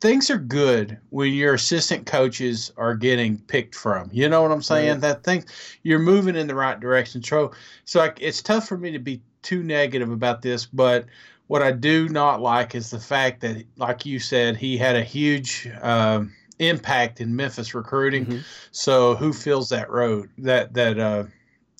[0.00, 4.08] things are good when your assistant coaches are getting picked from.
[4.12, 5.00] You know what I'm saying?
[5.00, 5.44] That thing
[5.82, 7.22] you're moving in the right direction.
[7.22, 7.52] So,
[7.84, 11.06] so I, it's tough for me to be too negative about this, but
[11.46, 15.04] what I do not like is the fact that, like you said, he had a
[15.04, 15.68] huge.
[15.82, 18.26] Um, impact in Memphis recruiting.
[18.26, 18.38] Mm-hmm.
[18.70, 21.24] So who fills that road that that uh,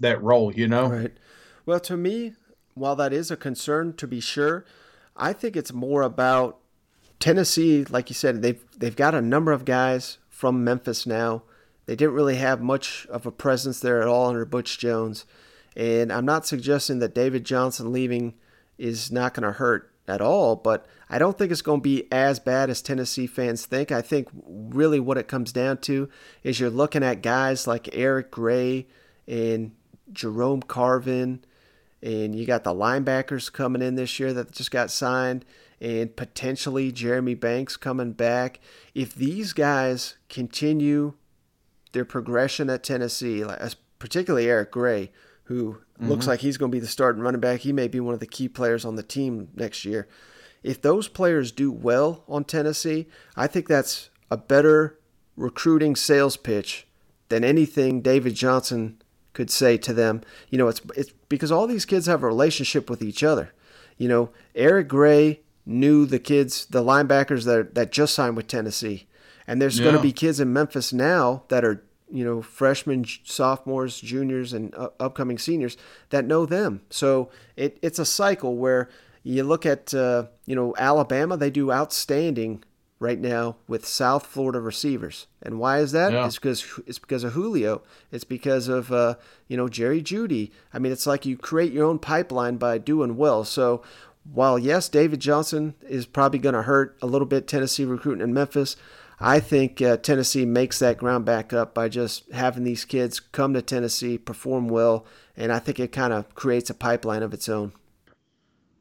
[0.01, 0.53] that role?
[0.53, 0.87] You know.
[0.87, 1.13] Right.
[1.67, 2.33] Well, to me,
[2.75, 4.65] while that is a concern to be sure,
[5.17, 6.59] I think it's more about
[7.21, 7.85] Tennessee.
[7.85, 11.43] Like you said, they've they've got a number of guys from Memphis now.
[11.87, 15.27] They didn't really have much of a presence there at all under Butch Jones.
[15.77, 18.35] And I'm not suggesting that David Johnson leaving
[18.79, 22.09] is not going to hurt at all, but I don't think it's going to be
[22.11, 23.93] as bad as Tennessee fans think.
[23.93, 26.09] I think really what it comes down to
[26.43, 28.89] is you're looking at guys like Eric Gray
[29.29, 29.73] and
[30.13, 31.45] Jerome Carvin,
[32.03, 35.45] and you got the linebackers coming in this year that just got signed,
[35.81, 38.59] and potentially Jeremy Banks coming back.
[38.95, 41.15] If these guys continue
[41.93, 43.45] their progression at Tennessee,
[43.99, 45.13] particularly Eric Gray,
[45.51, 46.09] who mm-hmm.
[46.09, 48.21] looks like he's going to be the starting running back, he may be one of
[48.21, 50.09] the key players on the team next year
[50.63, 54.99] if those players do well on Tennessee, I think that's a better
[55.37, 56.87] recruiting sales pitch
[57.29, 59.01] than anything David Johnson
[59.33, 60.23] could say to them.
[60.49, 63.53] You know, it's it's because all these kids have a relationship with each other.
[63.97, 69.07] You know, Eric Gray knew the kids, the linebackers that that just signed with Tennessee,
[69.47, 69.85] and there's yeah.
[69.85, 74.75] going to be kids in Memphis now that are you know freshmen, sophomores, juniors, and
[74.75, 75.77] uh, upcoming seniors
[76.11, 76.83] that know them.
[76.91, 78.89] So it it's a cycle where
[79.23, 82.63] you look at uh, you know Alabama; they do outstanding
[83.01, 85.27] right now with South Florida receivers.
[85.43, 86.13] And why is that?
[86.13, 86.27] Yeah.
[86.27, 87.83] It's because it's because of Julio.
[88.13, 89.15] It's because of uh,
[89.49, 90.53] you know Jerry Jeudy.
[90.73, 93.45] I mean, it's like you create your own pipeline by doing well.
[93.45, 93.83] So
[94.31, 98.35] while yes, David Johnson is probably going to hurt a little bit Tennessee recruiting in
[98.35, 98.77] Memphis.
[99.21, 103.53] I think uh, Tennessee makes that ground back up by just having these kids come
[103.53, 105.05] to Tennessee, perform well,
[105.37, 107.73] and I think it kind of creates a pipeline of its own.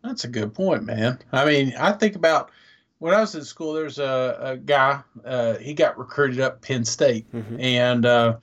[0.03, 1.19] That's a good point, man.
[1.33, 2.51] I mean, I think about
[2.99, 3.73] when I was in school.
[3.73, 5.01] There's a, a guy.
[5.25, 7.59] Uh, he got recruited up Penn State, mm-hmm.
[7.59, 8.37] and uh,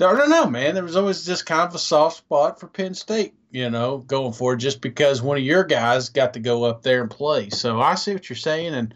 [0.00, 0.74] I don't know, man.
[0.74, 4.32] There was always just kind of a soft spot for Penn State, you know, going
[4.32, 7.50] forward, just because one of your guys got to go up there and play.
[7.50, 8.94] So I see what you're saying, and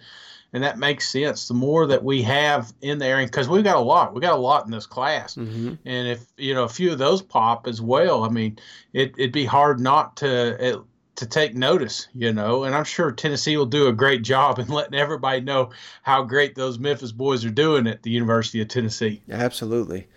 [0.54, 1.48] and that makes sense.
[1.48, 4.40] The more that we have in there, because we've got a lot, we got a
[4.40, 5.74] lot in this class, mm-hmm.
[5.84, 8.58] and if you know a few of those pop as well, I mean,
[8.94, 10.68] it, it'd be hard not to.
[10.68, 10.78] It,
[11.16, 14.66] to take notice, you know, and I'm sure Tennessee will do a great job in
[14.66, 15.70] letting everybody know
[16.02, 19.22] how great those Memphis boys are doing at the University of Tennessee.
[19.30, 20.08] Absolutely.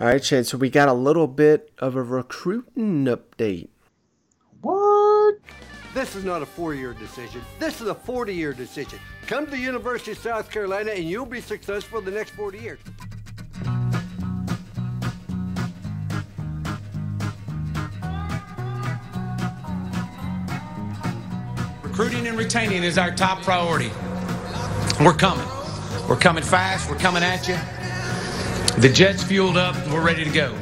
[0.00, 0.44] All right, Shane.
[0.44, 3.68] So we got a little bit of a recruiting update.
[4.62, 4.91] What?
[5.94, 7.42] This is not a four-year decision.
[7.58, 8.98] This is a 40-year decision.
[9.26, 12.78] Come to the University of South Carolina, and you'll be successful the next 40 years.
[21.82, 23.90] Recruiting and retaining is our top priority.
[25.04, 25.46] We're coming.
[26.08, 26.88] We're coming fast.
[26.88, 27.56] We're coming at you.
[28.80, 29.76] The jet's fueled up.
[29.88, 30.56] We're ready to go.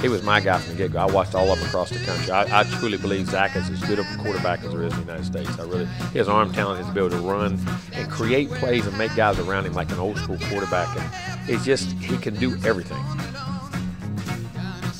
[0.00, 0.98] He was my guy from the get-go.
[0.98, 2.30] I watched all of them across the country.
[2.30, 5.00] I, I, truly believe Zach is as good of a quarterback as there is in
[5.00, 5.58] the United States.
[5.58, 7.58] I really, his arm talent, his ability to run
[7.92, 10.96] and create plays and make guys around him like an old school quarterback.
[10.96, 13.02] And it's just he can do everything.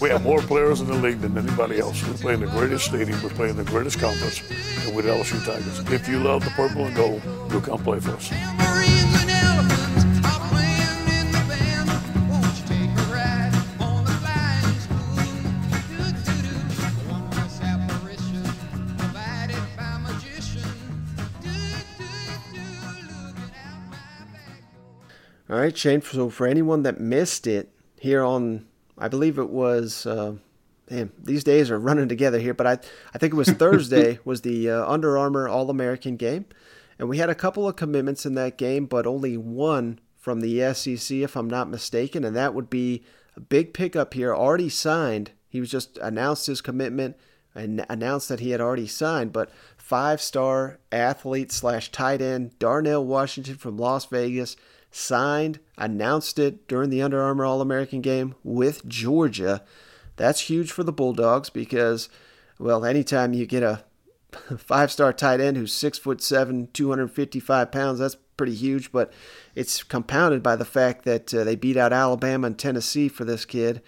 [0.00, 2.04] We have more players in the league than anybody else.
[2.04, 3.22] We play in the greatest stadium.
[3.22, 4.42] We play in the greatest conference,
[4.84, 5.78] and we're the LSU Tigers.
[5.92, 8.97] If you love the purple and gold, you'll come play for us.
[25.58, 26.02] All right, Shane.
[26.02, 30.06] So for anyone that missed it here on, I believe it was.
[30.06, 30.34] Uh,
[30.86, 32.78] damn, these days are running together here, but I
[33.12, 36.44] I think it was Thursday was the uh, Under Armour All American game,
[36.96, 40.72] and we had a couple of commitments in that game, but only one from the
[40.74, 43.02] SEC, if I'm not mistaken, and that would be
[43.36, 45.32] a big pickup here, already signed.
[45.48, 47.16] He was just announced his commitment
[47.52, 53.56] and announced that he had already signed, but five-star athlete slash tight end Darnell Washington
[53.56, 54.54] from Las Vegas
[54.90, 59.62] signed, announced it during the Under Armour All American game with Georgia.
[60.16, 62.08] That's huge for the Bulldogs because,
[62.58, 63.84] well, anytime you get a
[64.58, 68.92] five star tight end who's six foot seven, 255 pounds, that's pretty huge.
[68.92, 69.12] But
[69.54, 73.44] it's compounded by the fact that uh, they beat out Alabama and Tennessee for this
[73.44, 73.82] kid.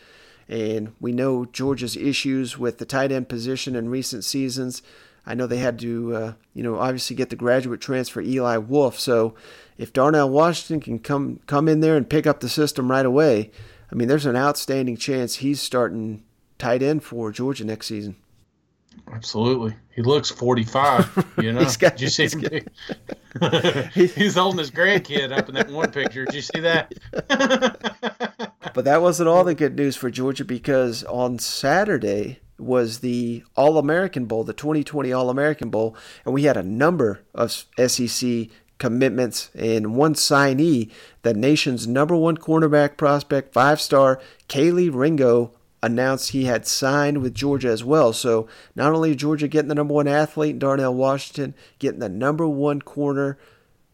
[0.49, 4.83] And we know Georgia's issues with the tight end position in recent seasons.
[5.25, 8.99] I know they had to, uh, you know, obviously get the graduate transfer Eli Wolf.
[8.99, 9.35] So
[9.81, 13.51] if Darnell Washington can come come in there and pick up the system right away,
[13.91, 16.23] I mean, there's an outstanding chance he's starting
[16.59, 18.17] tight end for Georgia next season.
[19.11, 21.35] Absolutely, he looks 45.
[21.39, 22.43] You know, got, did you see him?
[23.95, 26.27] he's holding his grandkid up in that one picture.
[26.27, 26.93] Did you see that?
[28.75, 33.79] but that wasn't all the good news for Georgia because on Saturday was the All
[33.79, 38.49] American Bowl, the 2020 All American Bowl, and we had a number of SEC
[38.81, 40.91] commitments and one signee,
[41.23, 45.53] the nation's number one cornerback prospect, five star Kelee Ringo,
[45.83, 48.13] announced he had signed with Georgia as well.
[48.13, 52.83] So not only Georgia getting the number one athlete, Darnell Washington, getting the number one
[52.83, 53.39] corner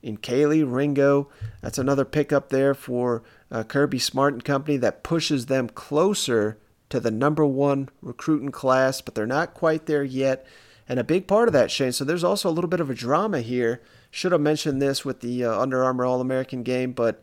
[0.02, 1.28] in Kelee Ringo.
[1.60, 6.58] That's another pickup there for uh, Kirby Smart and Company that pushes them closer
[6.88, 10.46] to the number one recruiting class, but they're not quite there yet.
[10.88, 11.92] And a big part of that, Shane.
[11.92, 13.82] So there's also a little bit of a drama here.
[14.10, 17.20] Should have mentioned this with the uh, Under Armour All American game, but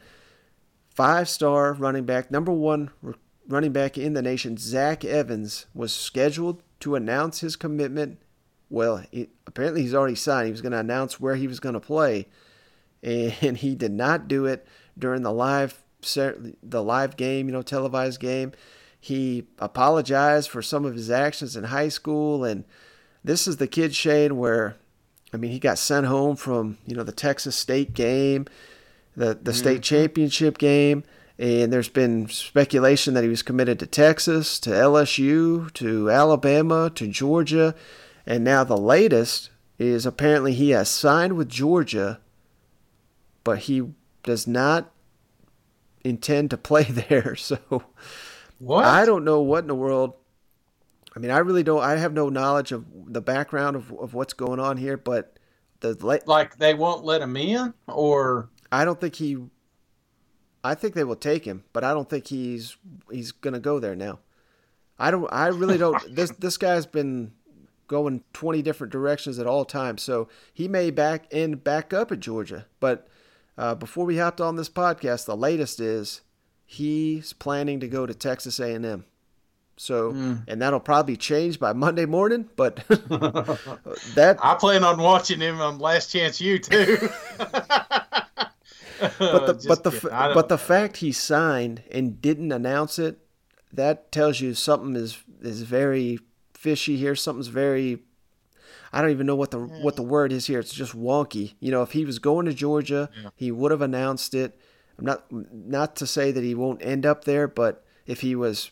[0.90, 3.16] five star running back, number one re-
[3.48, 8.20] running back in the nation, Zach Evans, was scheduled to announce his commitment.
[8.70, 10.48] Well, he, apparently he's already signed.
[10.48, 12.28] He was going to announce where he was going to play,
[13.02, 18.20] and he did not do it during the live the live game, you know, televised
[18.20, 18.52] game.
[19.00, 22.66] He apologized for some of his actions in high school, and
[23.24, 24.76] this is the kid Shane where,
[25.34, 28.46] I mean, he got sent home from you know the Texas State game,
[29.16, 29.96] the the state Mm-hmm.
[29.96, 31.04] championship game,
[31.40, 37.08] and there's been speculation that he was committed to Texas, to LSU, to Alabama, to
[37.08, 37.76] Georgia,
[38.26, 39.50] and now the latest
[39.80, 42.20] is apparently he has signed with Georgia,
[43.44, 43.82] but he
[44.22, 44.92] does not
[46.04, 47.36] intend to play there.
[47.36, 47.58] So
[48.60, 48.86] What?
[48.86, 50.14] I don't know what in the world.
[51.16, 51.84] I mean, I really don't.
[51.84, 55.38] I have no knowledge of the background of, of what's going on here, but
[55.80, 55.94] the
[56.26, 59.38] like they won't let him in, or I don't think he.
[60.64, 62.78] I think they will take him, but I don't think he's
[63.12, 64.20] he's gonna go there now.
[64.98, 65.32] I don't.
[65.32, 66.02] I really don't.
[66.16, 67.34] this this guy's been
[67.88, 72.22] going twenty different directions at all times, so he may back end back up at
[72.22, 72.66] Georgia.
[72.80, 73.08] But
[73.58, 76.22] uh, before we hopped on this podcast, the latest is
[76.66, 79.06] he's planning to go to Texas A and M.
[79.78, 80.36] So, hmm.
[80.48, 82.50] and that'll probably change by Monday morning.
[82.56, 87.10] But that I plan on watching him on Last Chance U too.
[87.40, 90.10] but the Just but the kidding.
[90.10, 93.20] f- I but the fact he signed and didn't announce it,
[93.72, 96.20] that tells you something is is very
[96.54, 97.16] fishy here.
[97.16, 98.00] Something's very
[98.92, 100.10] I don't even know what the what the hmm.
[100.10, 100.60] word is here.
[100.60, 101.56] It's just wonky.
[101.60, 104.60] You know, if he was going to Georgia, he would have announced it.
[105.00, 108.72] I'm not not to say that he won't end up there, but if he was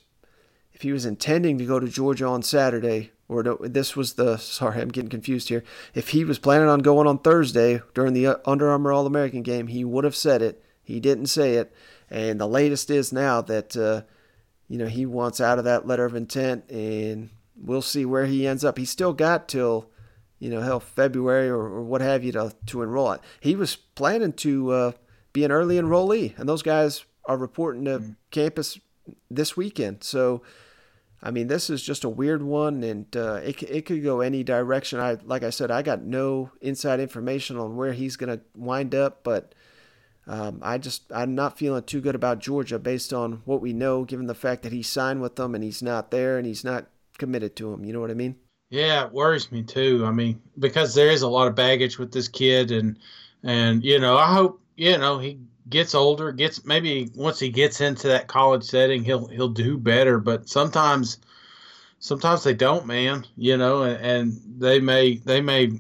[0.82, 4.38] if he was intending to go to Georgia on Saturday, or no, this was the
[4.38, 5.64] sorry, I'm getting confused here.
[5.94, 9.44] If he was planning on going on Thursday during the uh, Under Armour All American
[9.44, 10.66] game, he would have said it.
[10.82, 11.72] He didn't say it,
[12.10, 14.02] and the latest is now that uh,
[14.68, 18.48] you know he wants out of that letter of intent, and we'll see where he
[18.48, 18.80] ends up.
[18.80, 19.88] He's still got till
[20.40, 23.18] you know hell February or, or what have you to to enroll.
[23.40, 24.92] He was planning to uh,
[25.32, 28.80] be an early enrollee, and those guys are reporting to campus
[29.30, 30.04] this weekend.
[30.04, 30.42] So.
[31.24, 34.44] I mean, this is just a weird one, and uh, it it could go any
[34.44, 35.00] direction.
[35.00, 38.96] I like I said, I got no inside information on where he's going to wind
[38.96, 39.54] up, but
[40.26, 44.04] um, I just I'm not feeling too good about Georgia based on what we know,
[44.04, 46.88] given the fact that he signed with them and he's not there and he's not
[47.18, 47.86] committed to them.
[47.86, 48.38] You know what I mean?
[48.72, 50.04] Yeah, it worries me too.
[50.06, 52.98] I mean, because there is a lot of baggage with this kid, and
[53.44, 55.40] and you know, I hope you know he
[55.70, 60.20] gets older, gets maybe once he gets into that college setting, he'll he'll do better.
[60.20, 61.20] But sometimes,
[62.00, 63.26] sometimes they don't, man.
[63.36, 65.72] You know, and, and they may they may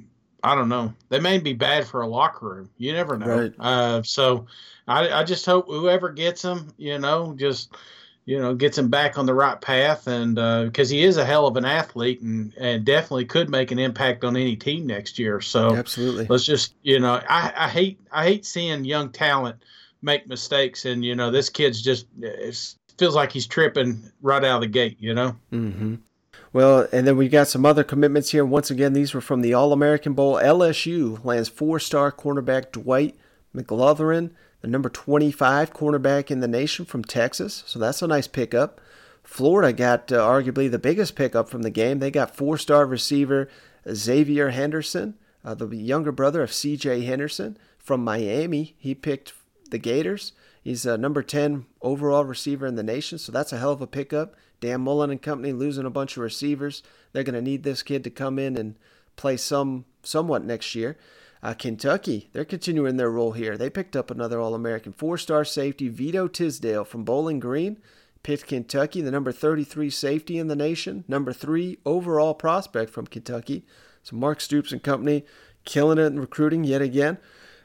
[0.43, 0.93] I don't know.
[1.09, 2.69] They may be bad for a locker room.
[2.77, 3.27] You never know.
[3.27, 3.53] Right.
[3.59, 4.47] Uh, so
[4.87, 7.75] I, I just hope whoever gets him, you know, just
[8.25, 11.47] you know, gets him back on the right path, and because he is a hell
[11.47, 15.41] of an athlete, and and definitely could make an impact on any team next year.
[15.41, 16.27] So Absolutely.
[16.29, 19.57] let's just you know, I, I hate I hate seeing young talent
[20.01, 22.07] make mistakes, and you know, this kid's just
[22.97, 24.97] feels like he's tripping right out of the gate.
[24.99, 25.35] You know.
[25.51, 25.95] Mm-hmm.
[26.53, 28.43] Well, and then we got some other commitments here.
[28.43, 30.35] Once again, these were from the All American Bowl.
[30.35, 33.15] LSU lands four star cornerback Dwight
[33.55, 34.31] McGlothern,
[34.61, 37.63] the number 25 cornerback in the nation from Texas.
[37.65, 38.79] So that's a nice pickup.
[39.23, 41.99] Florida got uh, arguably the biggest pickup from the game.
[41.99, 43.49] They got four star receiver
[43.85, 48.75] Xzavier Henderson, uh, the younger brother of CJ Henderson from Miami.
[48.77, 49.33] He picked
[49.69, 50.33] the Gators.
[50.63, 53.87] He's a number 10 overall receiver in the nation, so that's a hell of a
[53.87, 54.35] pickup.
[54.59, 56.83] Dan Mullen and company losing a bunch of receivers.
[57.11, 58.75] They're going to need this kid to come in and
[59.15, 60.97] play some somewhat next year.
[61.43, 63.57] Uh, Kentucky, they're continuing their role here.
[63.57, 67.77] They picked up another All American four star safety, Vito Tisdale from Bowling Green.
[68.23, 73.65] Picked Kentucky, the number 33 safety in the nation, number three overall prospect from Kentucky.
[74.03, 75.25] So Mark Stoops and company
[75.65, 77.17] killing it in recruiting yet again.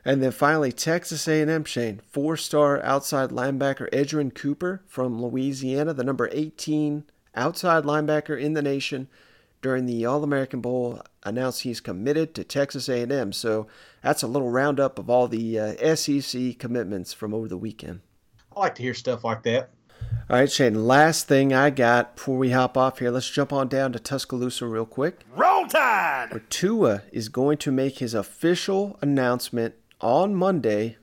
[0.03, 6.31] And then finally, Texas A&M Shane, four-star outside linebacker Edgerrin Cooper from Louisiana, the number
[6.33, 7.05] 18
[7.35, 9.09] outside linebacker in the nation.
[9.63, 13.33] During the All-American Bowl, announced he's committed to Texas A&M.
[13.33, 13.67] So
[14.03, 18.01] that's a little roundup of all the uh, SEC commitments from over the weekend.
[18.57, 19.71] I like to hear stuff like that.
[20.29, 20.87] All right, Shane.
[20.87, 24.67] Last thing I got before we hop off here, let's jump on down to Tuscaloosa
[24.67, 25.21] real quick.
[25.37, 26.29] Roll Tide!
[26.31, 30.97] Where Tua is going to make his official announcement on Monday,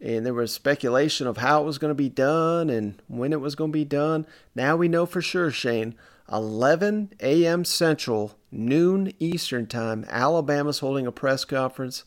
[0.00, 3.40] and there was speculation of how it was going to be done and when it
[3.40, 4.26] was going to be done.
[4.54, 5.94] Now we know for sure, Shane.
[6.32, 7.64] 11 a.m.
[7.64, 10.04] Central, noon Eastern Time.
[10.08, 12.04] Alabama's holding a press conference.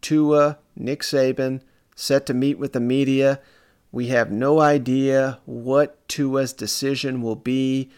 [0.00, 1.62] Tua, Nick Saban,
[1.96, 3.40] set to meet with the media.
[3.90, 7.90] We have no idea what Tua's decision will be.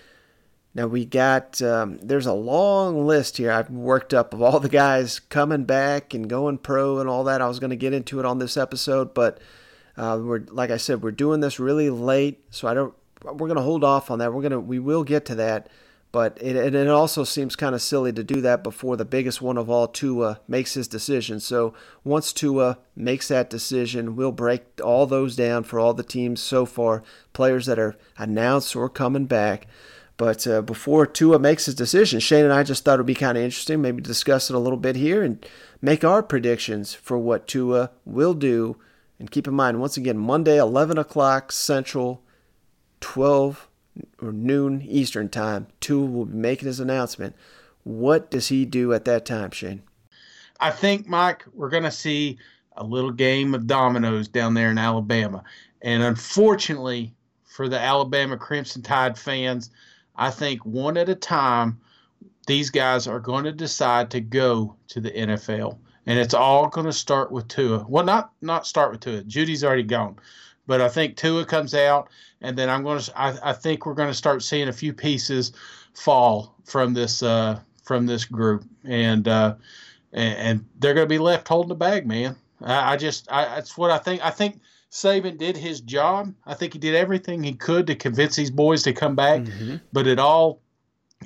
[0.75, 4.69] Now we got um, there's a long list here I've worked up of all the
[4.69, 7.41] guys coming back and going pro and all that.
[7.41, 9.41] I was going to get into it on this episode, but
[9.97, 12.95] uh, we're like I said, we're doing this really late, so I don't.
[13.25, 14.35] We're going to hold off on that.
[14.35, 15.71] We're gonna we will get to that,
[16.13, 19.43] but it it, it also seems kind of silly to do that before the biggest
[19.43, 21.41] one of all, Tua, makes his decision.
[21.41, 26.41] So once Tua makes that decision, we'll break all those down for all the teams
[26.41, 27.03] so far,
[27.33, 29.67] players that are announced or coming back.
[30.17, 33.15] But uh, before Tua makes his decision, Shane and I just thought it would be
[33.15, 35.45] kind of interesting, maybe discuss it a little bit here and
[35.83, 38.79] make our predictions for what Tua will do.
[39.19, 42.23] And keep in mind, once again, Monday, 11 o'clock Central,
[43.01, 43.69] 12
[44.21, 47.35] or noon Eastern time, Tua will be making his announcement.
[47.85, 49.83] What does he do at that time, Shane?
[50.59, 52.39] I think, Mike, we're going to see
[52.77, 55.45] a little game of dominoes down there in Alabama.
[55.83, 59.71] And unfortunately for the Alabama Crimson Tide fans,
[60.17, 61.81] I think one at a time,
[62.47, 66.87] these guys are going to decide to go to the NFL, and it's all going
[66.87, 67.85] to start with Tua.
[67.89, 69.23] Well, not not start with Tua.
[69.23, 70.17] Jeudy's already gone,
[70.67, 72.09] but I think Tua comes out,
[72.41, 73.21] and then I'm going to.
[73.21, 75.53] I, I think we're going to start seeing a few pieces
[75.95, 79.55] fall from this uh, from this group, and uh,
[80.13, 82.37] and, and they're going to be left holding the bag, man.
[82.61, 84.25] I, I just I, that's what I think.
[84.25, 84.61] I think.
[84.89, 86.33] Saban did his job.
[86.47, 89.77] I think he did everything he could to convince these boys to come back, Mm-hmm.
[89.93, 90.63] but it all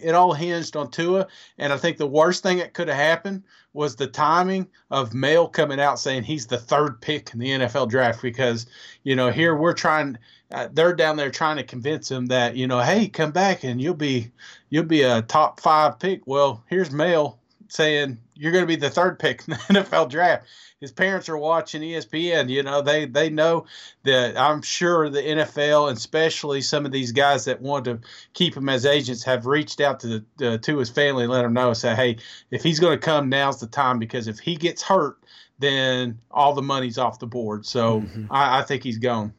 [0.03, 1.27] it all hinged on Tua.
[1.59, 5.49] And I think the worst thing that could have happened was the timing of Mel
[5.49, 8.67] coming out saying he's the third pick in the NFL draft because
[9.05, 10.19] you know here we're trying.
[10.53, 13.81] Uh, they're down there trying to convince him that you know, hey, come back and
[13.81, 14.31] you'll be
[14.69, 16.27] you'll be a top five pick.
[16.27, 17.40] Well, here's Mel
[17.71, 20.47] saying you're going to be the third pick in the NFL draft
[20.81, 22.49] his parents are watching ESPN.
[22.49, 23.67] You know, they they know
[24.05, 28.01] that I'm sure the NFL and especially some of these guys that want to
[28.33, 31.45] keep him as agents have reached out to the uh, to his family and let
[31.45, 32.17] him know, say, hey,
[32.51, 35.19] if he's going to come, now's the time because if he gets hurt,
[35.59, 37.67] then all the money's off the board.
[37.67, 39.35] So I, I think he's gone.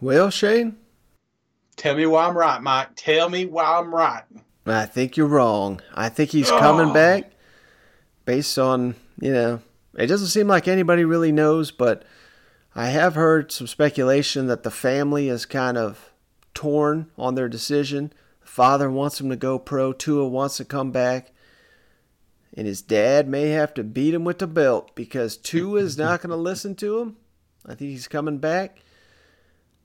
[0.00, 0.76] Well, Shane,
[1.76, 2.88] Tell me why I'm right, Mike.
[2.96, 4.24] Tell me why I'm right.
[4.70, 5.80] I think you're wrong.
[5.94, 6.94] I think he's coming Oh.
[6.94, 7.32] back
[8.24, 9.60] based on, you know,
[9.96, 12.04] it doesn't seem like anybody really knows, but
[12.74, 16.10] I have heard some speculation that the family is kind of
[16.54, 18.12] torn on their decision.
[18.40, 21.32] The father wants him to go pro, Tua wants to come back,
[22.54, 26.20] and his dad may have to beat him with the belt because Tua is not
[26.22, 27.16] going to listen to him.
[27.64, 28.78] I think he's coming back.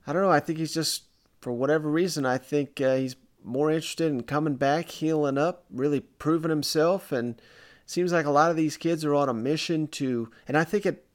[0.06, 0.30] I don't know.
[0.30, 1.04] I think he's just,
[1.40, 6.00] for whatever reason, I think uh, he's more interested in coming back, healing up, really
[6.00, 7.12] proving himself.
[7.12, 7.42] And it
[7.90, 10.86] seems like a lot of these kids are on a mission to, and I think
[10.86, 11.06] it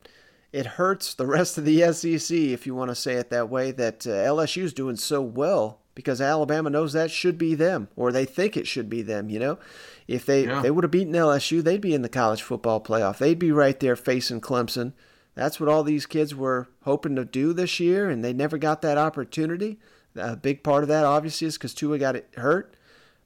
[0.51, 3.71] it hurts the rest of the SEC, if you want to say it that way,
[3.71, 8.11] that uh, LSU is doing so well because Alabama knows that should be them, or
[8.11, 9.30] they think it should be them.
[9.30, 9.59] You know,
[10.07, 10.57] if they Yeah.
[10.57, 13.17] if they would have beaten LSU, they'd be in the college football playoff.
[13.19, 14.93] They'd be right there facing Clemson.
[15.36, 18.82] That's what all these kids were hoping to do this year, and they never got
[18.82, 19.80] that opportunity.
[20.16, 22.76] A big part of that, obviously, is because Tua got it hurt.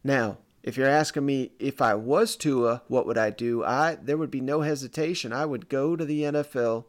[0.04, 3.64] Now, if you're asking me if I was Tua, what would I do?
[3.64, 5.34] I there would be no hesitation.
[5.34, 6.86] I would go to the NFL.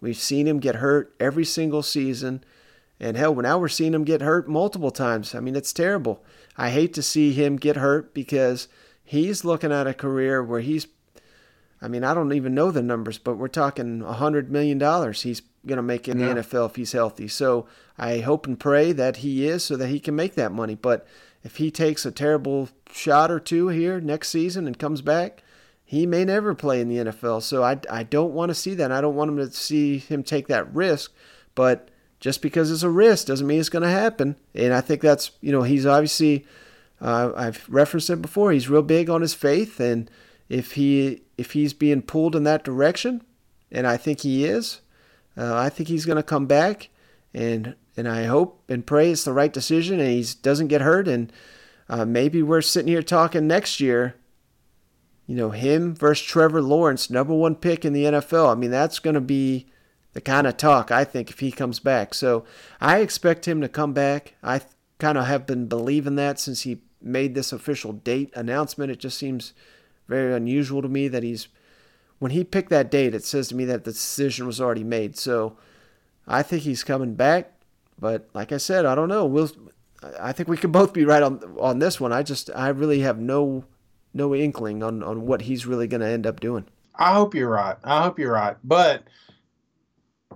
[0.00, 2.42] We've seen him get hurt every single season.
[3.00, 5.34] And hell, now we're seeing him get hurt multiple times.
[5.34, 6.22] I mean, it's terrible.
[6.56, 8.66] I hate to see him get hurt because
[9.04, 10.88] he's looking at a career where he's,
[11.80, 14.78] I mean, I don't even know the numbers, but we're talking a $100 million
[15.12, 16.34] he's going to make in Yeah.
[16.34, 17.28] the NFL if he's healthy.
[17.28, 17.66] So
[17.96, 20.74] I hope and pray that he is so that he can make that money.
[20.74, 21.06] But
[21.44, 25.42] if he takes a terrible shot or two here next season and comes back,
[25.84, 27.42] he may never play in the NFL.
[27.42, 28.90] So I, I don't want to see that.
[28.92, 31.12] I don't want him to see him take that risk.
[31.54, 34.36] But just because it's a risk doesn't mean it's going to happen.
[34.54, 36.44] And I think that's, you know, he's obviously,
[37.00, 39.78] uh, I've referenced it before, he's real big on his faith.
[39.80, 40.10] And
[40.48, 43.22] if he if he's being pulled in that direction,
[43.70, 44.80] and I think he is,
[45.36, 46.88] uh, I think he's going to come back.
[47.34, 51.08] And and I hope and pray it's the right decision and he doesn't get hurt.
[51.08, 51.32] And
[51.88, 54.14] uh, maybe we're sitting here talking next year
[55.28, 58.50] you know, him versus Trevor Lawrence, number one pick in the NFL.
[58.50, 59.66] I mean, that's going to be
[60.14, 62.14] the kind of talk I think if he comes back.
[62.14, 62.46] So
[62.80, 64.34] I expect him to come back.
[64.42, 64.62] I
[64.98, 68.90] kind of have been believing that since he made this official date announcement.
[68.90, 69.52] It just seems
[70.08, 71.48] very unusual to me that he's
[72.18, 73.14] when he picked that date.
[73.14, 75.16] It says to me that the decision was already made.
[75.16, 75.56] So
[76.26, 77.52] I think he's coming back.
[78.00, 79.26] But like I said, I don't know.
[79.26, 79.50] We'll.
[80.20, 82.12] I think we could both be right on on this one.
[82.12, 83.64] I just I really have no
[84.14, 86.66] no inkling on, on what he's really going to end up doing.
[86.94, 87.76] I hope you're right.
[87.84, 89.04] I hope you're right, but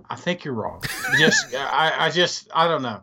[0.09, 0.83] I think you're wrong.
[1.17, 3.01] Just I, I just I don't know.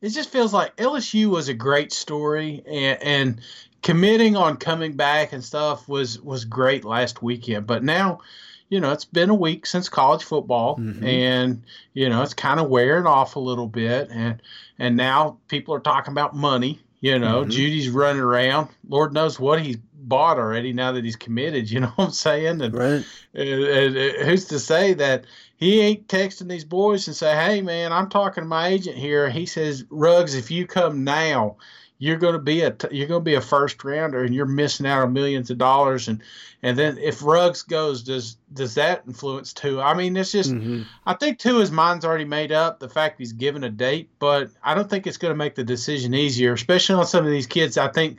[0.00, 3.40] It just feels like LSU was a great story, and, and
[3.88, 7.66] committing on coming back and stuff was was great last weekend.
[7.66, 8.20] But now,
[8.68, 11.02] you know, it's been a week since college football, Mhm.
[11.02, 11.62] and
[11.94, 14.42] you know it's kind of wearing off a little bit, and
[14.78, 16.80] and now people are talking about money.
[17.00, 17.50] You know, Mhm.
[17.50, 18.68] Jeudy's running around.
[18.86, 21.70] Lord knows what he's bought already now that he's committed.
[21.70, 22.60] You know what I'm saying?
[22.60, 23.04] And, Right.
[23.34, 25.24] and- and- and who's to say that
[25.56, 29.30] he ain't texting these boys and say, "Hey, man, I'm talking to my agent here."
[29.30, 31.56] He says, "Ruggs, if you come now,
[31.98, 34.86] you're going to be a you're going to be a first rounder, and you're missing
[34.86, 36.22] out on millions of dollars." And
[36.62, 39.82] and then if Ruggs goes, does does that influence Tua?
[39.82, 40.52] I mean, it's just.
[40.52, 40.84] Mhm.
[41.06, 42.80] I think Tua his mind's already made up.
[42.80, 45.64] The fact he's given a date, but I don't think it's going to make the
[45.64, 47.76] decision easier, especially on some of these kids.
[47.76, 48.18] I think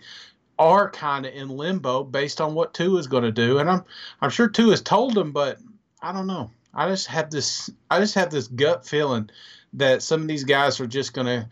[0.57, 3.83] are kind of in limbo based on what Tua is going to do, and I'm
[4.21, 5.57] I'm sure Tua has told them, but
[6.01, 6.51] I don't know.
[6.73, 9.29] I just have this I just have this gut feeling
[9.73, 11.47] that some of these guys are just going to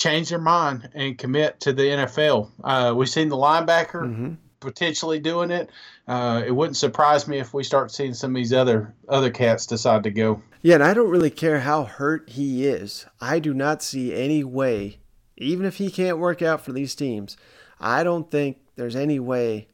[0.00, 2.50] change their mind and commit to the NFL.
[2.64, 4.32] Uh, we've seen the linebacker Mm-hmm.
[4.60, 5.68] potentially doing it.
[6.08, 9.66] Uh, it wouldn't surprise me if we start seeing some of these other other cats
[9.66, 10.42] decide to go.
[10.62, 13.06] Yeah, and I don't really care how hurt he is.
[13.20, 14.98] I do not see any way,
[15.36, 17.36] even if he can't work out for these teams,
[17.78, 19.68] I don't think there's any way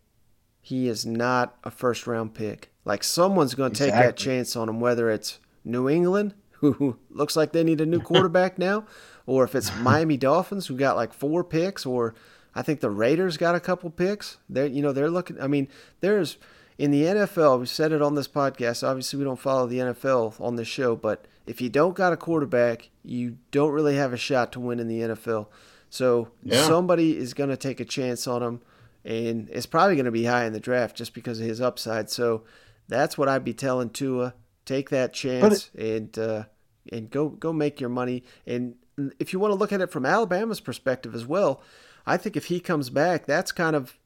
[0.61, 2.71] he is not a first round pick.
[2.85, 7.37] Like someone's going to take that chance on him, whether it's New England, who looks
[7.37, 8.87] like they need a new quarterback now,
[9.27, 12.15] or if it's Miami Dolphins, who got like four picks, or
[12.55, 14.39] I think the Raiders got a couple picks.
[14.49, 15.41] They're you know they're looking.
[15.41, 15.69] I mean,
[16.01, 16.39] there's
[16.79, 17.61] in the NFL.
[17.61, 18.87] We said it on this podcast.
[18.87, 22.17] Obviously, we don't follow the NFL on this show, but if you don't got a
[22.17, 25.47] quarterback, you don't really have a shot to win in the NFL.
[25.91, 26.67] So Yeah.
[26.67, 28.61] somebody is going to take a chance on him,
[29.05, 32.11] and it's probably going to be high in the draft just because of his upside.
[32.11, 32.43] So
[32.89, 36.45] that's what I'd be telling Tua: take that chance and uh,
[36.93, 38.25] and go go make your money.
[38.47, 38.75] And
[39.19, 41.61] if you want to look at it from Alabama's perspective as well,
[42.07, 43.99] I think if he comes back, that's kind of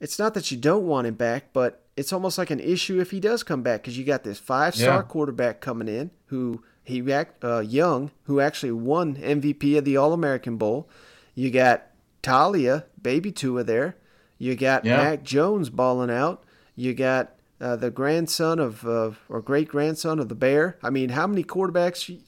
[0.00, 3.10] it's not that you don't want him back, but it's almost like an issue if
[3.10, 5.02] he does come back because you got this five star Yeah.
[5.02, 10.56] quarterback coming in who he uh, young who actually won MVP of the All American
[10.56, 10.88] Bowl.
[11.34, 11.86] You got
[12.22, 13.96] Taulia, baby Tua there.
[14.38, 14.96] You got Yeah.
[14.96, 16.42] Mac Jones balling out.
[16.74, 20.76] You got uh, the grandson of uh, or great grandson of the Bear.
[20.82, 22.18] I mean, how many quarterbacks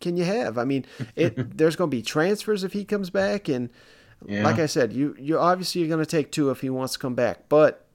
[0.00, 0.58] can you have?
[0.58, 0.84] I mean,
[1.14, 3.70] it there's going to be transfers if he comes back, and
[4.26, 4.44] Yeah.
[4.44, 6.98] like I said, you you obviously you're going to take Tua if he wants to
[6.98, 7.86] come back, but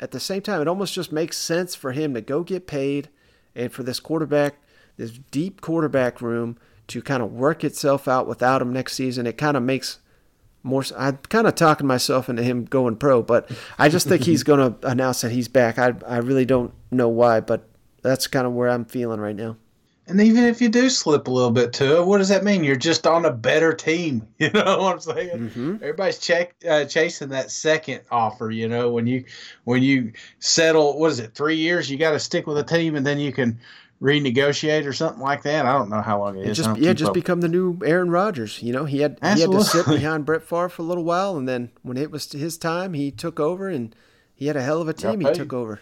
[0.00, 3.08] at the same time, it almost just makes sense for him to go get paid,
[3.54, 4.56] and for this quarterback,
[4.96, 6.56] this deep quarterback room
[6.88, 9.26] to kind of work itself out without him next season.
[9.26, 10.00] It kind of makes
[10.64, 10.82] more.
[10.98, 14.74] I'm kind of talking myself into him going pro, but I just think he's going
[14.74, 15.78] to announce that he's back.
[15.78, 17.68] I I really don't know why, but
[18.02, 19.56] that's kind of where I'm feeling right now.
[20.08, 22.64] And even if you do slip a little bit to it, what does that mean?
[22.64, 24.26] You're just on a better team.
[24.38, 25.38] You know what I'm saying?
[25.38, 25.74] Mm-hmm.
[25.76, 28.50] Everybody's check, uh, chasing that second offer.
[28.50, 29.24] You know, when you
[29.62, 31.34] when you settle, what is it?
[31.34, 33.60] Three years, you got to stick with a team, and then you can
[34.02, 35.64] renegotiate or something like that.
[35.64, 36.56] I don't know how long it is.
[36.56, 37.14] just yeah, just up.
[37.14, 38.60] become the new Aaron Rodgers.
[38.60, 41.36] You know, he had he had to sit behind Brett Favre for a little while,
[41.36, 43.94] and then when it was his time, he took over, and
[44.34, 45.20] he had a hell of a team.
[45.20, 45.80] He took over.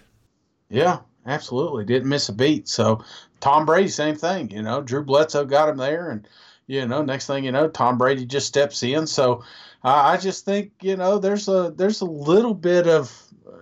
[0.68, 1.84] Yeah, absolutely.
[1.84, 2.68] Didn't miss a beat.
[2.68, 3.04] So
[3.40, 4.50] Tom Brady, same thing.
[4.50, 6.26] You know, Drew Bledsoe got him there, and
[6.66, 9.06] you know, next thing you know, Tom Brady just steps in.
[9.06, 9.42] So
[9.84, 13.12] uh, I just think you know, there's a there's a little bit of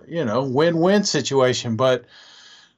[0.07, 2.05] you know win-win situation, but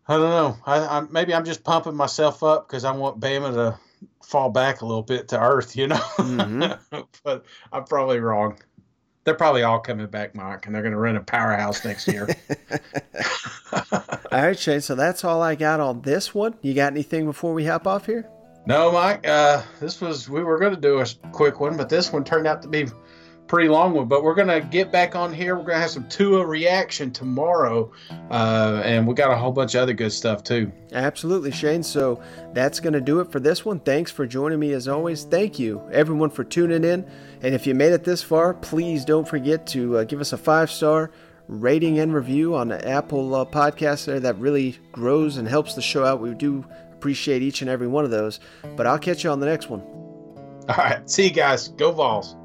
[0.07, 0.57] I don't know.
[0.65, 3.79] I, I maybe I'm just pumping myself up because I want Bama to
[4.23, 5.75] fall back a little bit to earth.
[5.75, 6.99] You know, Mm-hmm.
[7.23, 8.59] but I'm probably wrong.
[9.23, 12.27] They're probably all coming back, Mike, and they're going to run a powerhouse next year.
[14.31, 14.81] All right, Shane.
[14.81, 16.55] So that's all I got on this one.
[16.61, 18.29] You got anything before we hop off here?
[18.65, 19.27] No, Mike.
[19.27, 22.47] Uh, this was we were going to do a quick one, but this one turned
[22.47, 22.87] out to be
[23.47, 24.07] pretty long one.
[24.07, 25.55] But we're going to get back on here.
[25.55, 27.91] We're going to have some Tua reaction tomorrow,
[28.29, 30.71] uh, and we got a whole bunch of other good stuff too.
[30.93, 31.83] Absolutely, Shane.
[31.83, 32.21] So
[32.53, 33.79] that's going to do it for this one.
[33.79, 35.23] Thanks for joining me as always.
[35.23, 37.09] Thank you, everyone, for tuning in.
[37.41, 40.37] And if you made it this far, please don't forget to uh, give us a
[40.37, 41.11] five star
[41.47, 44.19] rating and review on the Apple uh, podcast there.
[44.19, 46.21] That really grows and helps the show out.
[46.21, 48.39] We do appreciate each and every one of those.
[48.75, 49.81] But I'll catch you on the next one.
[49.81, 51.69] All right, see you guys.
[51.69, 52.35] Go Vols.